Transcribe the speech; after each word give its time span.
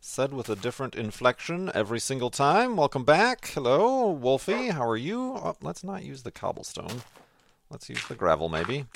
Said 0.00 0.32
with 0.32 0.48
a 0.48 0.54
different 0.54 0.94
inflection 0.94 1.72
every 1.74 1.98
single 1.98 2.30
time. 2.30 2.76
Welcome 2.76 3.02
back. 3.02 3.48
Hello, 3.48 4.08
Wolfie. 4.10 4.68
How 4.68 4.88
are 4.88 4.96
you? 4.96 5.32
Oh, 5.34 5.56
let's 5.60 5.82
not 5.82 6.04
use 6.04 6.22
the 6.22 6.30
cobblestone. 6.30 7.02
Let's 7.68 7.88
use 7.88 8.06
the 8.06 8.14
gravel, 8.14 8.48
maybe, 8.48 8.86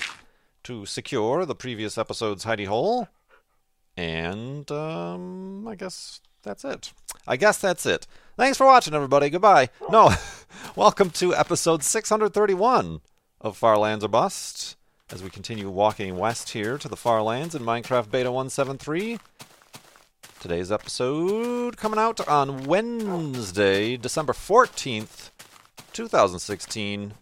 to 0.63 0.85
secure 0.85 1.45
the 1.45 1.55
previous 1.55 1.97
episode's 1.97 2.45
hidey 2.45 2.67
hole. 2.67 3.09
And, 3.97 4.71
um, 4.71 5.67
I 5.67 5.75
guess 5.75 6.21
that's 6.41 6.63
it. 6.63 6.93
I 7.27 7.35
guess 7.35 7.57
that's 7.57 7.85
it. 7.85 8.07
Thanks 8.37 8.57
for 8.57 8.65
watching, 8.65 8.93
everybody. 8.93 9.29
Goodbye. 9.29 9.69
No, 9.89 10.11
welcome 10.77 11.09
to 11.11 11.35
episode 11.35 11.83
631 11.83 13.01
of 13.41 13.57
Far 13.57 13.77
Lands 13.77 14.05
or 14.05 14.09
Bust. 14.09 14.77
As 15.11 15.21
we 15.21 15.29
continue 15.29 15.69
walking 15.69 16.17
west 16.17 16.51
here 16.51 16.77
to 16.77 16.87
the 16.87 16.95
Far 16.95 17.21
Lands 17.21 17.53
in 17.53 17.61
Minecraft 17.61 18.09
Beta 18.09 18.31
173. 18.31 19.19
Today's 20.43 20.73
episode 20.73 21.77
coming 21.77 21.97
out 21.97 22.27
on 22.27 22.65
Wednesday, 22.65 23.95
December 23.95 24.33
14th, 24.33 25.29
2016. 25.93 27.13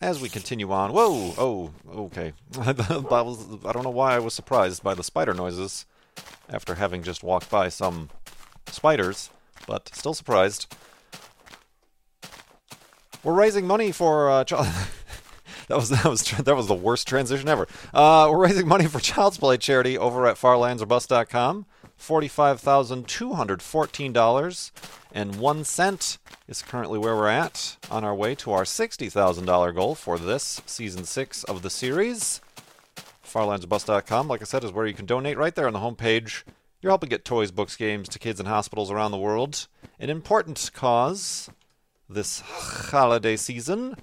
As 0.00 0.22
we 0.22 0.30
continue 0.30 0.72
on, 0.72 0.94
whoa, 0.94 1.34
oh, 1.36 1.72
okay. 1.94 2.32
I 2.58 2.72
don't 2.72 3.82
know 3.82 3.90
why 3.90 4.14
I 4.14 4.18
was 4.18 4.32
surprised 4.32 4.82
by 4.82 4.94
the 4.94 5.02
spider 5.02 5.34
noises 5.34 5.84
after 6.48 6.76
having 6.76 7.02
just 7.02 7.22
walked 7.22 7.50
by 7.50 7.68
some 7.68 8.08
spiders, 8.68 9.28
but 9.66 9.94
still 9.94 10.14
surprised. 10.14 10.74
We're 13.22 13.34
raising 13.34 13.66
money 13.66 13.92
for 13.92 14.30
uh, 14.30 14.44
child. 14.44 14.68
that 15.68 15.76
was 15.76 15.88
that 15.90 16.04
was 16.04 16.22
that 16.22 16.56
was 16.56 16.66
the 16.66 16.74
worst 16.74 17.06
transition 17.06 17.48
ever. 17.48 17.66
Uh, 17.92 18.28
we're 18.30 18.44
raising 18.44 18.68
money 18.68 18.86
for 18.86 19.00
Child's 19.00 19.38
Play 19.38 19.56
charity 19.56 19.96
over 19.98 20.26
at 20.26 20.36
FarlandsOrBust.com. 20.36 21.66
Forty-five 21.96 22.60
thousand 22.60 23.08
two 23.08 23.32
hundred 23.34 23.62
fourteen 23.62 24.12
dollars 24.12 24.70
and 25.12 25.36
one 25.36 25.64
cent 25.64 26.18
is 26.46 26.60
currently 26.60 26.98
where 26.98 27.16
we're 27.16 27.28
at 27.28 27.78
on 27.90 28.04
our 28.04 28.14
way 28.14 28.34
to 28.34 28.52
our 28.52 28.66
sixty 28.66 29.08
thousand 29.08 29.46
dollar 29.46 29.72
goal 29.72 29.94
for 29.94 30.18
this 30.18 30.60
season 30.66 31.04
six 31.04 31.42
of 31.44 31.62
the 31.62 31.70
series. 31.70 32.42
FarlandsOrBust.com, 33.24 34.28
like 34.28 34.40
I 34.42 34.44
said, 34.44 34.62
is 34.62 34.72
where 34.72 34.86
you 34.86 34.94
can 34.94 35.06
donate 35.06 35.38
right 35.38 35.54
there 35.54 35.66
on 35.66 35.72
the 35.72 35.80
homepage. 35.80 36.44
You're 36.80 36.90
helping 36.90 37.08
get 37.08 37.24
toys, 37.24 37.50
books, 37.50 37.76
games 37.76 38.08
to 38.10 38.18
kids 38.18 38.38
in 38.38 38.46
hospitals 38.46 38.90
around 38.90 39.10
the 39.10 39.18
world. 39.18 39.66
An 39.98 40.10
important 40.10 40.70
cause 40.74 41.50
this 42.08 42.40
holiday 42.40 43.36
season, 43.36 43.96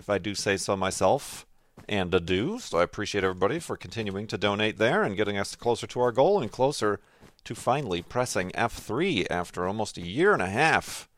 if 0.00 0.08
I 0.10 0.18
do 0.18 0.34
say 0.34 0.56
so 0.56 0.76
myself, 0.76 1.46
and 1.88 2.12
a 2.14 2.20
do. 2.20 2.58
So 2.58 2.78
I 2.78 2.82
appreciate 2.82 3.22
everybody 3.22 3.58
for 3.58 3.76
continuing 3.76 4.26
to 4.28 4.38
donate 4.38 4.78
there 4.78 5.02
and 5.02 5.16
getting 5.16 5.38
us 5.38 5.54
closer 5.54 5.86
to 5.88 6.00
our 6.00 6.10
goal 6.10 6.40
and 6.40 6.50
closer 6.50 7.00
to 7.44 7.54
finally 7.54 8.02
pressing 8.02 8.50
F3 8.50 9.26
after 9.30 9.66
almost 9.66 9.98
a 9.98 10.06
year 10.06 10.32
and 10.32 10.42
a 10.42 10.48
half 10.48 11.08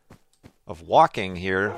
of 0.67 0.81
walking 0.81 1.37
here. 1.37 1.77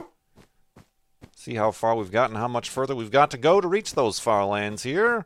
See 1.35 1.55
how 1.55 1.71
far 1.71 1.95
we've 1.95 2.11
gotten, 2.11 2.35
how 2.35 2.47
much 2.47 2.69
further 2.69 2.95
we've 2.95 3.11
got 3.11 3.31
to 3.31 3.37
go 3.37 3.61
to 3.61 3.67
reach 3.67 3.93
those 3.93 4.19
far 4.19 4.45
lands 4.45 4.83
here. 4.83 5.25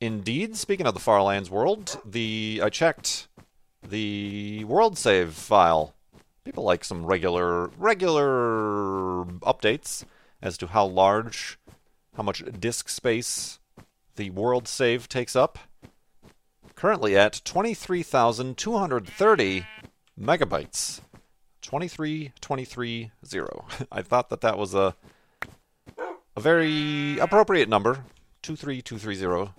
Indeed, 0.00 0.56
speaking 0.56 0.86
of 0.86 0.92
the 0.92 1.00
far 1.00 1.22
lands 1.22 1.50
world, 1.50 1.98
the 2.04 2.60
I 2.62 2.68
checked 2.68 3.28
the 3.82 4.64
world 4.64 4.98
save 4.98 5.32
file. 5.32 5.95
People 6.46 6.62
like 6.62 6.84
some 6.84 7.04
regular 7.04 7.66
regular 7.76 9.24
updates 9.42 10.04
as 10.40 10.56
to 10.58 10.68
how 10.68 10.86
large, 10.86 11.58
how 12.16 12.22
much 12.22 12.44
disk 12.60 12.88
space 12.88 13.58
the 14.14 14.30
world 14.30 14.68
save 14.68 15.08
takes 15.08 15.34
up. 15.34 15.58
Currently 16.76 17.16
at 17.16 17.42
23,230 17.44 19.66
megabytes. 20.18 21.00
23, 21.62 23.10
0. 23.26 23.66
I 23.90 24.02
thought 24.02 24.28
that 24.28 24.42
that 24.42 24.56
was 24.56 24.72
a 24.72 24.94
a 26.36 26.40
very 26.40 27.18
appropriate 27.18 27.68
number. 27.68 28.04
23230 28.42 29.50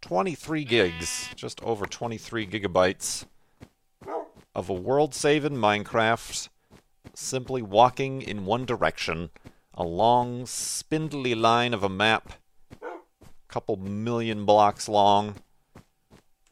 23 0.00 0.64
gigs, 0.64 1.28
just 1.36 1.62
over 1.62 1.86
23 1.86 2.48
gigabytes 2.48 3.26
of 4.54 4.68
a 4.68 4.74
world 4.74 5.14
save 5.14 5.44
in 5.44 5.56
Minecraft, 5.56 6.48
simply 7.14 7.62
walking 7.62 8.22
in 8.22 8.46
one 8.46 8.64
direction, 8.64 9.30
a 9.74 9.82
long, 9.82 10.46
spindly 10.46 11.34
line 11.34 11.74
of 11.74 11.82
a 11.82 11.88
map, 11.88 12.34
a 12.80 12.86
couple 13.48 13.76
million 13.76 14.44
blocks 14.44 14.88
long, 14.88 15.36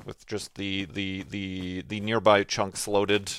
with 0.04 0.26
just 0.26 0.56
the 0.56 0.84
the 0.86 1.22
the 1.30 1.82
the 1.82 2.00
nearby 2.00 2.42
chunks 2.42 2.88
loaded. 2.88 3.32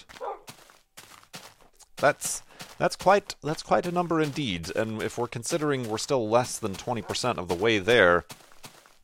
That's 1.97 2.41
that's 2.77 2.95
quite 2.95 3.35
that's 3.43 3.63
quite 3.63 3.85
a 3.85 3.91
number 3.91 4.21
indeed, 4.21 4.73
and 4.75 5.01
if 5.01 5.17
we're 5.17 5.27
considering 5.27 5.89
we're 5.89 5.97
still 5.97 6.29
less 6.29 6.57
than 6.57 6.73
20% 6.73 7.37
of 7.37 7.47
the 7.49 7.55
way 7.55 7.79
there, 7.79 8.25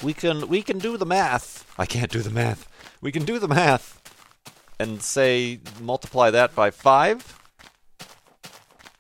we 0.02 0.14
can 0.14 0.48
we 0.48 0.62
can 0.62 0.80
do 0.80 0.96
the 0.96 1.06
math. 1.06 1.70
I 1.78 1.86
can't 1.86 2.12
do 2.12 2.22
the 2.22 2.30
math. 2.30 2.68
We 3.02 3.12
can 3.12 3.26
do 3.26 3.40
the 3.40 3.48
math 3.48 3.99
and 4.80 5.02
say 5.02 5.60
multiply 5.82 6.32
that 6.32 6.56
by 6.56 6.72
5. 6.72 7.36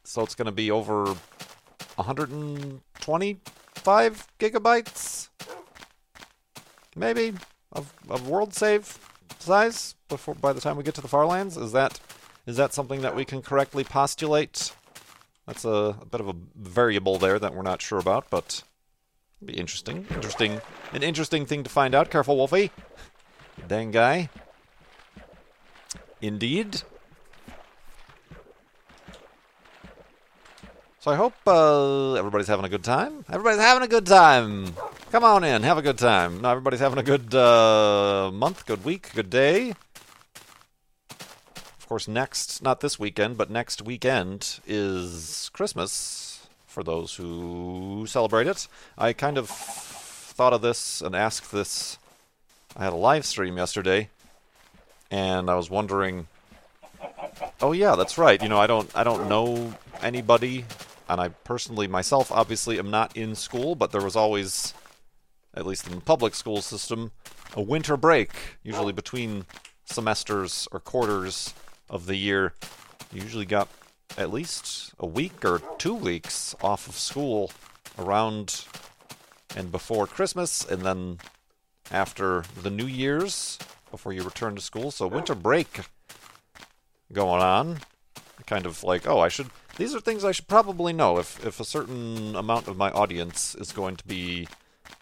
So 0.04 0.24
it's 0.24 0.36
going 0.36 0.48
to 0.48 0.52
be 0.52 0.70
over 0.72 1.16
125 1.96 4.28
gigabytes 4.40 5.30
maybe 6.96 7.34
of 7.72 7.94
of 8.10 8.28
world 8.28 8.54
save 8.54 8.98
size 9.40 9.96
before 10.08 10.36
by 10.36 10.54
the 10.54 10.62
time 10.62 10.76
we 10.76 10.84
get 10.84 10.96
to 10.96 11.02
the 11.02 11.08
Farlands. 11.08 11.58
Is 11.58 11.72
that 11.72 12.00
is 12.46 12.58
that 12.58 12.74
something 12.74 13.02
that 13.02 13.16
we 13.16 13.26
can 13.26 13.42
correctly 13.42 13.84
postulate? 13.84 14.74
That's 15.48 15.66
a, 15.66 15.96
a 16.02 16.06
bit 16.06 16.22
of 16.22 16.28
a 16.28 16.36
variable 16.56 17.18
there 17.18 17.40
that 17.40 17.56
we're 17.56 17.64
not 17.64 17.82
sure 17.82 18.00
about, 18.00 18.30
but 18.30 18.64
be 19.44 19.54
interesting. 19.54 20.06
Interesting. 20.14 20.62
An 20.94 21.02
interesting 21.02 21.46
thing 21.46 21.64
to 21.64 21.70
find 21.70 21.96
out. 21.96 22.12
Careful, 22.12 22.36
Wolfie. 22.36 22.72
Dang 23.68 23.92
guy. 23.92 24.30
Indeed. 26.22 26.82
So 31.00 31.12
I 31.12 31.16
hope 31.16 31.34
uh, 31.48 32.16
everybody's 32.16 32.48
having 32.48 32.66
a 32.66 32.70
good 32.70 32.84
time. 32.84 33.24
Everybody's 33.30 33.62
having 33.62 33.84
a 33.84 33.88
good 33.88 34.06
time. 34.06 34.74
Come 35.12 35.24
on 35.24 35.46
in, 35.46 35.64
have 35.64 35.78
a 35.78 35.82
good 35.82 35.98
time. 35.98 36.42
No, 36.42 36.50
everybody's 36.50 36.82
having 36.82 37.00
a 37.00 37.04
good 37.04 37.34
uh, 37.34 38.30
month, 38.34 38.66
good 38.66 38.84
week, 38.84 39.12
good 39.16 39.30
day. 39.30 39.74
Of 41.10 41.86
course, 41.88 42.08
next, 42.08 42.62
not 42.62 42.82
this 42.82 43.00
weekend, 43.00 43.38
but 43.38 43.50
next 43.50 43.82
weekend 43.82 44.60
is 44.68 45.50
Christmas 45.54 46.50
for 46.68 46.84
those 46.84 47.16
who 47.16 48.06
celebrate 48.08 48.46
it. 48.46 48.68
I 48.98 49.14
kind 49.14 49.38
of 49.38 49.50
thought 49.50 50.54
of 50.54 50.62
this 50.62 51.02
and 51.02 51.16
asked 51.16 51.52
this. 51.52 51.98
I 52.76 52.84
had 52.84 52.94
a 52.94 52.98
live 52.98 53.26
stream 53.26 53.58
yesterday, 53.58 54.10
and 55.12 55.50
I 55.50 55.56
was 55.56 55.70
wondering. 55.70 56.28
Oh 57.62 57.72
yeah, 57.72 57.96
that's 57.96 58.18
right. 58.18 58.42
You 58.42 58.50
know, 58.50 58.60
I 58.60 58.68
don't, 58.68 58.90
I 58.96 59.04
don't 59.04 59.30
know 59.30 59.74
anybody, 60.02 60.66
and 61.08 61.20
I 61.20 61.30
personally 61.30 61.88
myself 61.88 62.32
obviously 62.32 62.80
am 62.80 62.90
not 62.92 63.16
in 63.16 63.36
school, 63.36 63.76
but 63.76 63.92
there 63.92 64.02
was 64.02 64.16
always, 64.16 64.74
at 65.54 65.66
least 65.66 65.88
in 65.88 65.96
the 65.96 66.02
public 66.02 66.36
school 66.36 66.62
system, 66.62 67.12
a 67.56 67.62
winter 67.62 67.98
break, 67.98 68.32
usually 68.64 68.94
between 68.94 69.46
semesters 69.86 70.68
or 70.72 70.80
quarters 70.80 71.54
of 71.90 72.06
the 72.06 72.16
year. 72.16 72.54
You 73.12 73.22
usually 73.22 73.46
got 73.46 73.68
at 74.18 74.32
least 74.32 74.94
a 75.00 75.06
week 75.06 75.44
or 75.44 75.62
two 75.78 75.96
weeks 75.96 76.56
off 76.62 76.88
of 76.88 76.96
school 76.96 77.52
around 77.98 78.66
and 79.56 79.72
before 79.72 80.08
Christmas, 80.08 80.64
and 80.64 80.84
then 80.84 81.20
after 81.92 82.44
the 82.62 82.70
New 82.70 82.86
Year's, 82.86 83.58
before 83.92 84.14
you 84.14 84.24
return 84.24 84.56
to 84.56 84.62
school. 84.62 84.92
So 84.92 85.08
winter 85.08 85.36
break 85.36 85.82
going 87.12 87.42
on. 87.42 87.80
Kind 88.46 88.66
of 88.66 88.84
like, 88.84 89.08
oh, 89.08 89.20
I 89.20 89.28
should. 89.28 89.48
These 89.78 89.94
are 89.94 90.00
things 90.00 90.26
I 90.26 90.32
should 90.32 90.48
probably 90.48 90.94
know 90.94 91.20
if 91.20 91.46
if 91.46 91.60
a 91.60 91.66
certain 91.66 92.36
amount 92.36 92.68
of 92.68 92.78
my 92.78 92.90
audience 92.92 93.54
is 93.54 93.72
going 93.72 93.96
to 93.98 94.08
be 94.08 94.48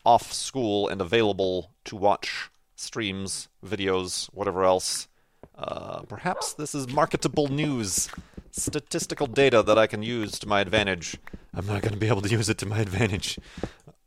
off 0.06 0.34
school 0.34 0.90
and 0.90 1.00
available 1.00 1.72
to 1.86 1.96
watch 1.96 2.50
streams, 2.76 3.48
videos, 3.66 4.28
whatever 4.34 4.64
else. 4.64 5.08
Uh, 5.56 6.02
perhaps 6.02 6.54
this 6.54 6.76
is 6.76 6.88
marketable 6.88 7.48
news, 7.48 8.10
statistical 8.52 9.28
data 9.28 9.64
that 9.64 9.78
I 9.78 9.88
can 9.88 10.04
use 10.04 10.40
to 10.40 10.48
my 10.48 10.62
advantage. 10.62 11.18
I'm 11.54 11.66
not 11.66 11.82
going 11.82 11.94
to 11.94 12.00
be 12.00 12.08
able 12.08 12.22
to 12.22 12.30
use 12.30 12.50
it 12.50 12.58
to 12.60 12.66
my 12.66 12.80
advantage. 12.80 13.40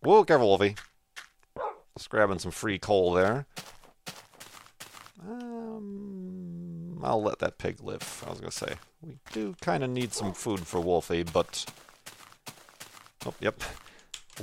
Whoa, 0.03 0.25
careful, 0.25 0.49
Wolfie. 0.49 0.77
Just 1.97 2.11
grabbing 2.11 2.39
some 2.39 2.53
free 2.53 2.79
coal 2.79 3.13
there. 3.13 3.47
Um, 5.23 7.01
I'll 7.03 7.23
let 7.23 7.39
that 7.41 7.59
pig 7.59 7.83
live. 7.83 8.25
I 8.27 8.31
was 8.31 8.41
to 8.41 8.51
say. 8.51 8.75
We 9.03 9.19
do 9.33 9.55
kind 9.61 9.85
of 9.85 9.91
need 9.91 10.13
some 10.13 10.33
food 10.33 10.67
for 10.67 10.81
Wolfie, 10.81 11.23
but... 11.23 11.67
Oh, 13.27 13.35
yep. 13.41 13.63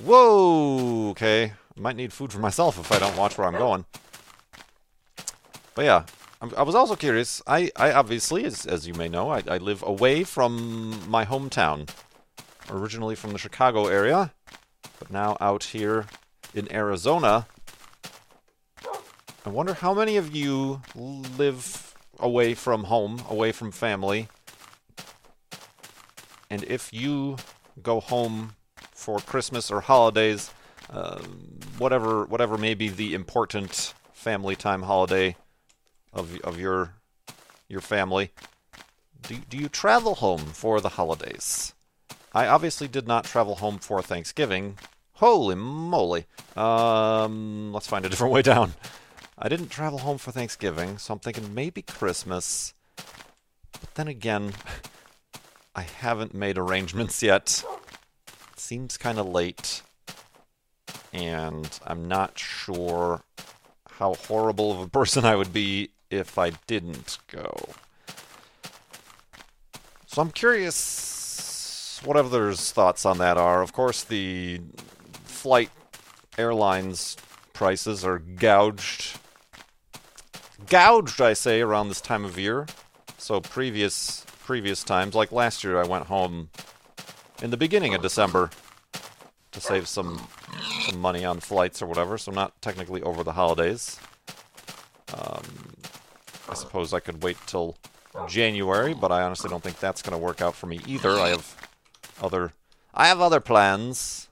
Whoa! 0.04 1.10
Okay. 1.12 1.54
Might 1.76 1.96
need 1.96 2.14
food 2.14 2.32
for 2.32 2.40
myself 2.40 2.80
if 2.80 2.92
I 2.92 3.00
don't 3.00 3.18
watch 3.18 3.38
where 3.38 3.48
I'm 3.48 3.58
going. 3.58 3.86
But 5.76 5.86
yeah, 5.86 6.04
I 6.56 6.64
was 6.64 6.76
also 6.76 6.96
curious. 6.96 7.42
I, 7.46 7.72
I 7.76 7.92
obviously, 7.92 8.46
as, 8.46 8.66
as 8.66 8.88
you 8.88 8.94
may 8.94 9.08
know, 9.08 9.30
I, 9.30 9.44
I 9.48 9.58
live 9.58 9.84
away 9.84 10.24
from 10.24 11.10
my 11.10 11.26
hometown. 11.26 11.90
Originally 12.70 13.16
from 13.16 13.32
the 13.32 13.38
Chicago 13.38 13.88
area, 13.88 14.34
but 15.00 15.10
now 15.10 15.38
out 15.40 15.64
here 15.64 16.08
in 16.54 16.70
Arizona. 16.70 17.48
I 19.48 19.50
wonder 19.50 19.76
how 19.76 19.94
many 19.94 20.18
of 20.18 20.36
you 20.36 20.82
live 20.94 21.96
away 22.20 22.54
from 22.54 22.84
home, 22.84 23.22
away 23.30 23.54
from 23.54 23.72
family. 23.72 24.28
And 26.50 26.66
if 26.66 26.92
you 26.92 27.38
go 27.82 28.02
home 28.02 28.58
for 28.94 29.20
Christmas 29.20 29.72
or 29.72 29.80
holidays, 29.80 30.52
uh, 30.90 31.20
whatever 31.78 32.26
whatever 32.26 32.58
may 32.58 32.74
be 32.74 32.90
the 32.90 33.14
important 33.14 33.94
family 34.12 34.58
time 34.58 34.82
holiday 34.82 35.38
of 36.12 36.38
of 36.42 36.60
your 36.60 36.96
your 37.70 37.80
family, 37.80 38.32
do 39.22 39.38
do 39.50 39.58
you 39.58 39.70
travel 39.70 40.16
home 40.16 40.42
for 40.42 40.82
the 40.82 40.90
holidays? 40.90 41.74
I 42.34 42.48
obviously 42.48 42.90
did 42.90 43.08
not 43.08 43.24
travel 43.24 43.56
home 43.56 43.78
for 43.78 44.02
Thanksgiving. 44.02 44.78
Holy 45.14 45.56
moly! 45.56 46.26
Um, 46.58 47.72
let's 47.72 47.88
find 47.88 48.06
a 48.06 48.10
different 48.10 48.34
way 48.34 48.42
down. 48.42 48.74
I 49.40 49.50
didn't 49.50 49.70
travel 49.70 50.00
home 50.00 50.18
for 50.18 50.32
Thanksgiving, 50.32 50.98
so 50.98 51.14
I'm 51.14 51.20
thinking 51.20 51.54
maybe 51.54 51.84
Christmas. 51.84 52.74
But 52.96 53.94
then 53.94 54.08
again, 54.08 54.54
I 55.76 55.84
haven't 55.84 56.34
made 56.34 56.58
arrangements 56.58 57.22
yet. 57.22 57.64
It 58.54 58.60
seems 58.60 58.98
kind 58.98 59.20
of 59.20 59.28
late. 59.28 59.84
And 61.14 61.70
I'm 61.86 62.08
not 62.08 62.40
sure 62.40 63.22
how 63.92 64.16
horrible 64.16 64.72
of 64.72 64.80
a 64.80 64.88
person 64.90 65.24
I 65.24 65.36
would 65.36 65.54
be 65.54 65.92
if 66.10 66.40
I 66.40 66.52
didn't 66.66 67.20
go. 67.28 67.54
So 70.08 70.24
I'm 70.24 70.32
curious 70.32 72.02
what 72.04 72.18
others' 72.18 72.72
thoughts 72.72 73.06
on 73.06 73.20
that 73.20 73.38
are. 73.38 73.62
Of 73.62 73.72
course, 73.72 74.04
the 74.04 74.62
flight 75.26 75.70
airlines 76.40 77.18
prices 77.54 78.04
are 78.04 78.18
gouged. 78.18 79.20
Gouged, 80.66 81.22
I 81.22 81.34
say, 81.34 81.62
around 81.62 81.90
this 81.90 82.02
time 82.02 82.26
of 82.26 82.38
year. 82.38 82.66
So 83.18 83.40
previous 83.42 84.26
previous 84.46 84.84
times, 84.84 85.14
like 85.14 85.32
last 85.32 85.64
year, 85.64 85.82
I 85.82 85.86
went 85.86 86.06
home 86.06 86.50
in 87.42 87.52
the 87.52 87.58
beginning 87.58 87.94
of 87.94 88.02
December 88.02 88.50
to 89.52 89.62
save 89.62 89.88
some 89.88 90.28
some 90.82 91.00
money 91.00 91.26
on 91.26 91.40
flights 91.40 91.82
or 91.82 91.88
whatever. 91.88 92.18
So 92.18 92.32
not 92.32 92.62
technically 92.62 93.02
over 93.02 93.24
the 93.24 93.34
holidays. 93.34 94.00
Um, 95.14 95.44
I 96.50 96.54
suppose 96.54 96.94
I 96.94 97.00
could 97.00 97.24
wait 97.24 97.38
till 97.46 97.78
January, 98.28 98.94
but 98.94 99.12
I 99.12 99.22
honestly 99.24 99.50
don't 99.50 99.64
think 99.64 99.80
that's 99.80 100.02
going 100.02 100.18
to 100.18 100.18
work 100.18 100.42
out 100.42 100.56
for 100.56 100.68
me 100.68 100.80
either. 100.88 101.12
I 101.12 101.30
have 101.30 101.56
other 102.22 102.54
I 102.94 103.08
have 103.08 103.22
other 103.22 103.40
plans. 103.40 104.28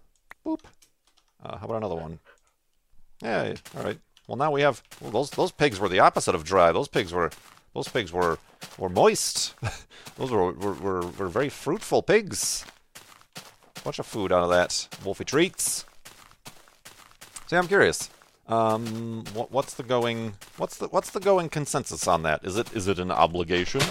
Boop. 0.45 0.61
Uh, 1.43 1.57
how 1.57 1.65
about 1.65 1.77
another 1.77 1.95
one? 1.95 2.19
Yeah, 3.21 3.53
all 3.77 3.83
right. 3.83 3.99
Well, 4.27 4.37
now 4.37 4.51
we 4.51 4.61
have 4.61 4.81
well, 5.01 5.11
those 5.11 5.29
those 5.31 5.51
pigs 5.51 5.79
were 5.79 5.89
the 5.89 5.99
opposite 5.99 6.35
of 6.35 6.43
dry. 6.43 6.71
Those 6.71 6.87
pigs 6.87 7.13
were 7.13 7.31
those 7.73 7.87
pigs 7.87 8.11
were 8.11 8.39
were 8.77 8.89
moist. 8.89 9.53
those 10.17 10.31
were, 10.31 10.51
were 10.51 10.73
were 10.73 11.01
were 11.05 11.27
very 11.27 11.49
fruitful 11.49 12.01
pigs. 12.01 12.65
Bunch 13.83 13.99
of 13.99 14.07
food 14.07 14.31
out 14.31 14.43
of 14.43 14.49
that. 14.49 14.87
Wolfie 15.03 15.25
treats. 15.25 15.85
See, 17.47 17.55
I'm 17.55 17.67
curious. 17.67 18.09
Um, 18.47 19.23
what, 19.33 19.51
what's 19.51 19.75
the 19.75 19.83
going? 19.83 20.33
What's 20.57 20.77
the 20.77 20.87
what's 20.87 21.11
the 21.11 21.19
going 21.19 21.49
consensus 21.49 22.07
on 22.07 22.23
that? 22.23 22.43
Is 22.43 22.57
it 22.57 22.75
is 22.75 22.87
it 22.87 22.99
an 22.99 23.11
obligation 23.11 23.81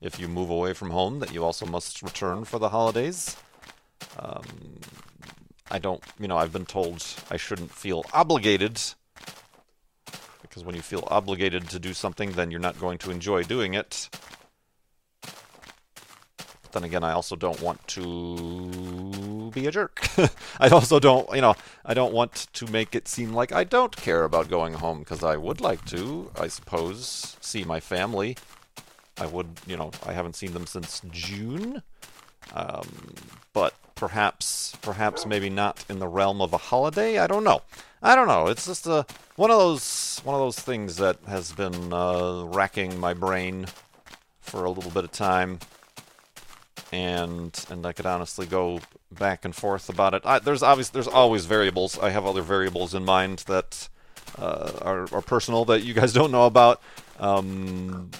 if 0.00 0.18
you 0.18 0.26
move 0.26 0.50
away 0.50 0.72
from 0.72 0.90
home 0.90 1.20
that 1.20 1.32
you 1.32 1.44
also 1.44 1.66
must 1.66 2.02
return 2.02 2.44
for 2.44 2.58
the 2.58 2.70
holidays? 2.70 3.36
Um, 4.18 4.80
I 5.70 5.78
don't, 5.78 6.02
you 6.18 6.28
know, 6.28 6.36
I've 6.36 6.52
been 6.52 6.66
told 6.66 7.04
I 7.30 7.36
shouldn't 7.36 7.72
feel 7.72 8.04
obligated 8.12 8.80
because 10.56 10.64
when 10.64 10.74
you 10.74 10.80
feel 10.80 11.06
obligated 11.08 11.68
to 11.68 11.78
do 11.78 11.92
something, 11.92 12.32
then 12.32 12.50
you're 12.50 12.58
not 12.58 12.80
going 12.80 12.96
to 12.96 13.10
enjoy 13.10 13.42
doing 13.42 13.74
it. 13.74 14.08
But 15.20 16.72
then 16.72 16.82
again, 16.82 17.04
I 17.04 17.12
also 17.12 17.36
don't 17.36 17.60
want 17.60 17.86
to 17.88 19.50
be 19.52 19.66
a 19.66 19.70
jerk. 19.70 20.08
I 20.58 20.70
also 20.70 20.98
don't, 20.98 21.28
you 21.34 21.42
know, 21.42 21.56
I 21.84 21.92
don't 21.92 22.14
want 22.14 22.46
to 22.54 22.66
make 22.72 22.94
it 22.94 23.06
seem 23.06 23.34
like 23.34 23.52
I 23.52 23.64
don't 23.64 23.94
care 23.94 24.24
about 24.24 24.48
going 24.48 24.72
home 24.72 25.00
because 25.00 25.22
I 25.22 25.36
would 25.36 25.60
like 25.60 25.84
to, 25.90 26.30
I 26.40 26.48
suppose, 26.48 27.36
see 27.42 27.62
my 27.64 27.78
family. 27.78 28.38
I 29.18 29.26
would, 29.26 29.60
you 29.66 29.76
know, 29.76 29.90
I 30.06 30.14
haven't 30.14 30.36
seen 30.36 30.54
them 30.54 30.66
since 30.66 31.02
June. 31.10 31.82
Um, 32.54 32.88
but 33.52 33.74
perhaps, 33.96 34.76
perhaps 34.82 35.26
maybe 35.26 35.50
not 35.50 35.84
in 35.88 35.98
the 35.98 36.06
realm 36.06 36.40
of 36.40 36.52
a 36.52 36.58
holiday. 36.58 37.18
I 37.18 37.26
don't 37.26 37.42
know. 37.42 37.62
I 38.02 38.14
don't 38.14 38.28
know. 38.28 38.46
It's 38.46 38.66
just 38.66 38.86
a 38.86 39.04
one 39.34 39.50
of 39.50 39.58
those 39.58 40.20
one 40.22 40.34
of 40.34 40.40
those 40.40 40.58
things 40.58 40.96
that 40.96 41.18
has 41.26 41.52
been 41.52 41.92
uh, 41.92 42.44
racking 42.44 43.00
my 43.00 43.14
brain 43.14 43.66
for 44.40 44.64
a 44.64 44.70
little 44.70 44.92
bit 44.92 45.04
of 45.04 45.10
time, 45.10 45.58
and 46.92 47.66
and 47.68 47.84
I 47.84 47.92
could 47.92 48.06
honestly 48.06 48.46
go 48.46 48.80
back 49.10 49.44
and 49.44 49.54
forth 49.54 49.88
about 49.88 50.14
it. 50.14 50.22
I, 50.24 50.38
there's 50.38 50.62
obvious 50.62 50.90
there's 50.90 51.08
always 51.08 51.46
variables. 51.46 51.98
I 51.98 52.10
have 52.10 52.26
other 52.26 52.42
variables 52.42 52.94
in 52.94 53.04
mind 53.04 53.40
that 53.46 53.88
uh, 54.38 54.72
are, 54.82 55.12
are 55.12 55.22
personal 55.22 55.64
that 55.66 55.82
you 55.82 55.94
guys 55.94 56.12
don't 56.12 56.30
know 56.30 56.46
about. 56.46 56.80
Um, 57.18 58.10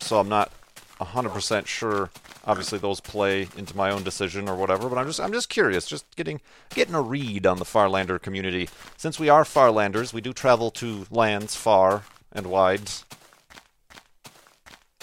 so 0.00 0.18
I'm 0.18 0.28
not 0.28 0.52
100% 1.00 1.66
sure 1.66 2.10
obviously 2.44 2.78
those 2.78 3.00
play 3.00 3.48
into 3.56 3.76
my 3.76 3.90
own 3.90 4.02
decision 4.02 4.48
or 4.48 4.56
whatever 4.56 4.88
but 4.88 4.96
i'm 4.96 5.06
just 5.06 5.20
i'm 5.20 5.32
just 5.32 5.48
curious 5.48 5.86
just 5.86 6.04
getting 6.16 6.40
getting 6.74 6.94
a 6.94 7.02
read 7.02 7.46
on 7.46 7.58
the 7.58 7.64
farlander 7.64 8.20
community. 8.20 8.68
Since 8.96 9.18
we 9.18 9.28
are 9.28 9.44
farlanders 9.44 10.12
we 10.12 10.20
do 10.20 10.32
travel 10.32 10.70
to 10.72 11.06
lands 11.10 11.54
far 11.54 12.04
and 12.32 12.46
wide. 12.46 12.90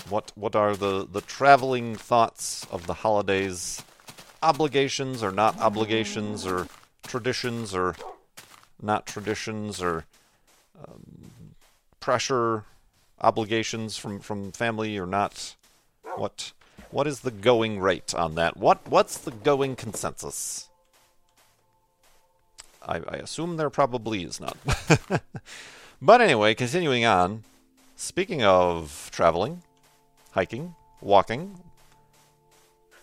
What 0.10 0.32
what 0.36 0.56
are 0.56 0.76
the 0.76 1.06
the 1.06 1.22
traveling 1.22 1.96
thoughts 1.96 2.66
of 2.72 2.88
the 2.88 2.94
holidays? 2.96 3.84
Obligations 4.42 5.24
or 5.24 5.32
not 5.32 5.60
obligations 5.60 6.46
or 6.46 6.68
traditions 7.04 7.74
or 7.74 7.96
not 8.82 9.06
traditions 9.06 9.82
or 9.82 10.06
um, 10.78 11.32
pressure 12.00 12.64
obligations 13.20 13.98
from 13.98 14.20
from 14.20 14.52
family 14.52 14.98
or 14.98 15.08
not 15.08 15.56
what 16.18 16.52
what 16.92 17.08
is 17.08 17.22
the 17.22 17.32
going 17.32 17.80
rate 17.80 18.14
on 18.14 18.36
that? 18.36 18.58
What 18.58 18.88
what's 18.88 19.18
the 19.18 19.32
going 19.32 19.76
consensus? 19.76 20.70
I, 22.82 22.98
I 23.08 23.16
assume 23.18 23.58
there 23.58 23.70
probably 23.70 24.24
is 24.24 24.40
none. 24.40 24.58
but 26.02 26.22
anyway, 26.22 26.54
continuing 26.56 27.06
on. 27.06 27.44
Speaking 27.98 28.44
of 28.44 29.10
traveling, 29.12 29.64
hiking, 30.32 30.76
walking, 31.02 31.60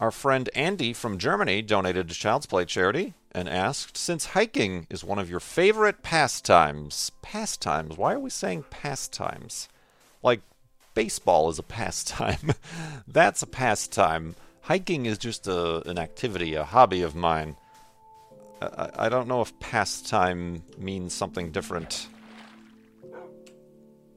our 0.00 0.10
friend 0.10 0.48
Andy 0.54 0.92
from 0.92 1.18
Germany 1.18 1.62
donated 1.62 2.08
to 2.08 2.14
Child's 2.14 2.46
Play 2.46 2.64
charity 2.64 3.14
and 3.32 3.48
asked, 3.48 3.96
since 3.96 4.26
hiking 4.26 4.86
is 4.88 5.02
one 5.02 5.18
of 5.18 5.28
your 5.28 5.40
favorite 5.40 6.02
pastimes, 6.02 7.10
pastimes, 7.22 7.96
why 7.96 8.14
are 8.14 8.20
we 8.20 8.30
saying 8.30 8.64
pastimes? 8.70 9.68
Like 10.22 10.40
baseball 10.94 11.50
is 11.50 11.58
a 11.58 11.62
pastime. 11.62 12.52
That's 13.08 13.42
a 13.42 13.46
pastime. 13.46 14.36
Hiking 14.62 15.06
is 15.06 15.18
just 15.18 15.46
a, 15.46 15.86
an 15.88 15.98
activity, 15.98 16.54
a 16.54 16.64
hobby 16.64 17.02
of 17.02 17.14
mine. 17.14 17.56
I, 18.62 18.90
I 18.96 19.08
don't 19.08 19.28
know 19.28 19.42
if 19.42 19.58
pastime 19.60 20.62
means 20.78 21.12
something 21.12 21.50
different 21.50 22.08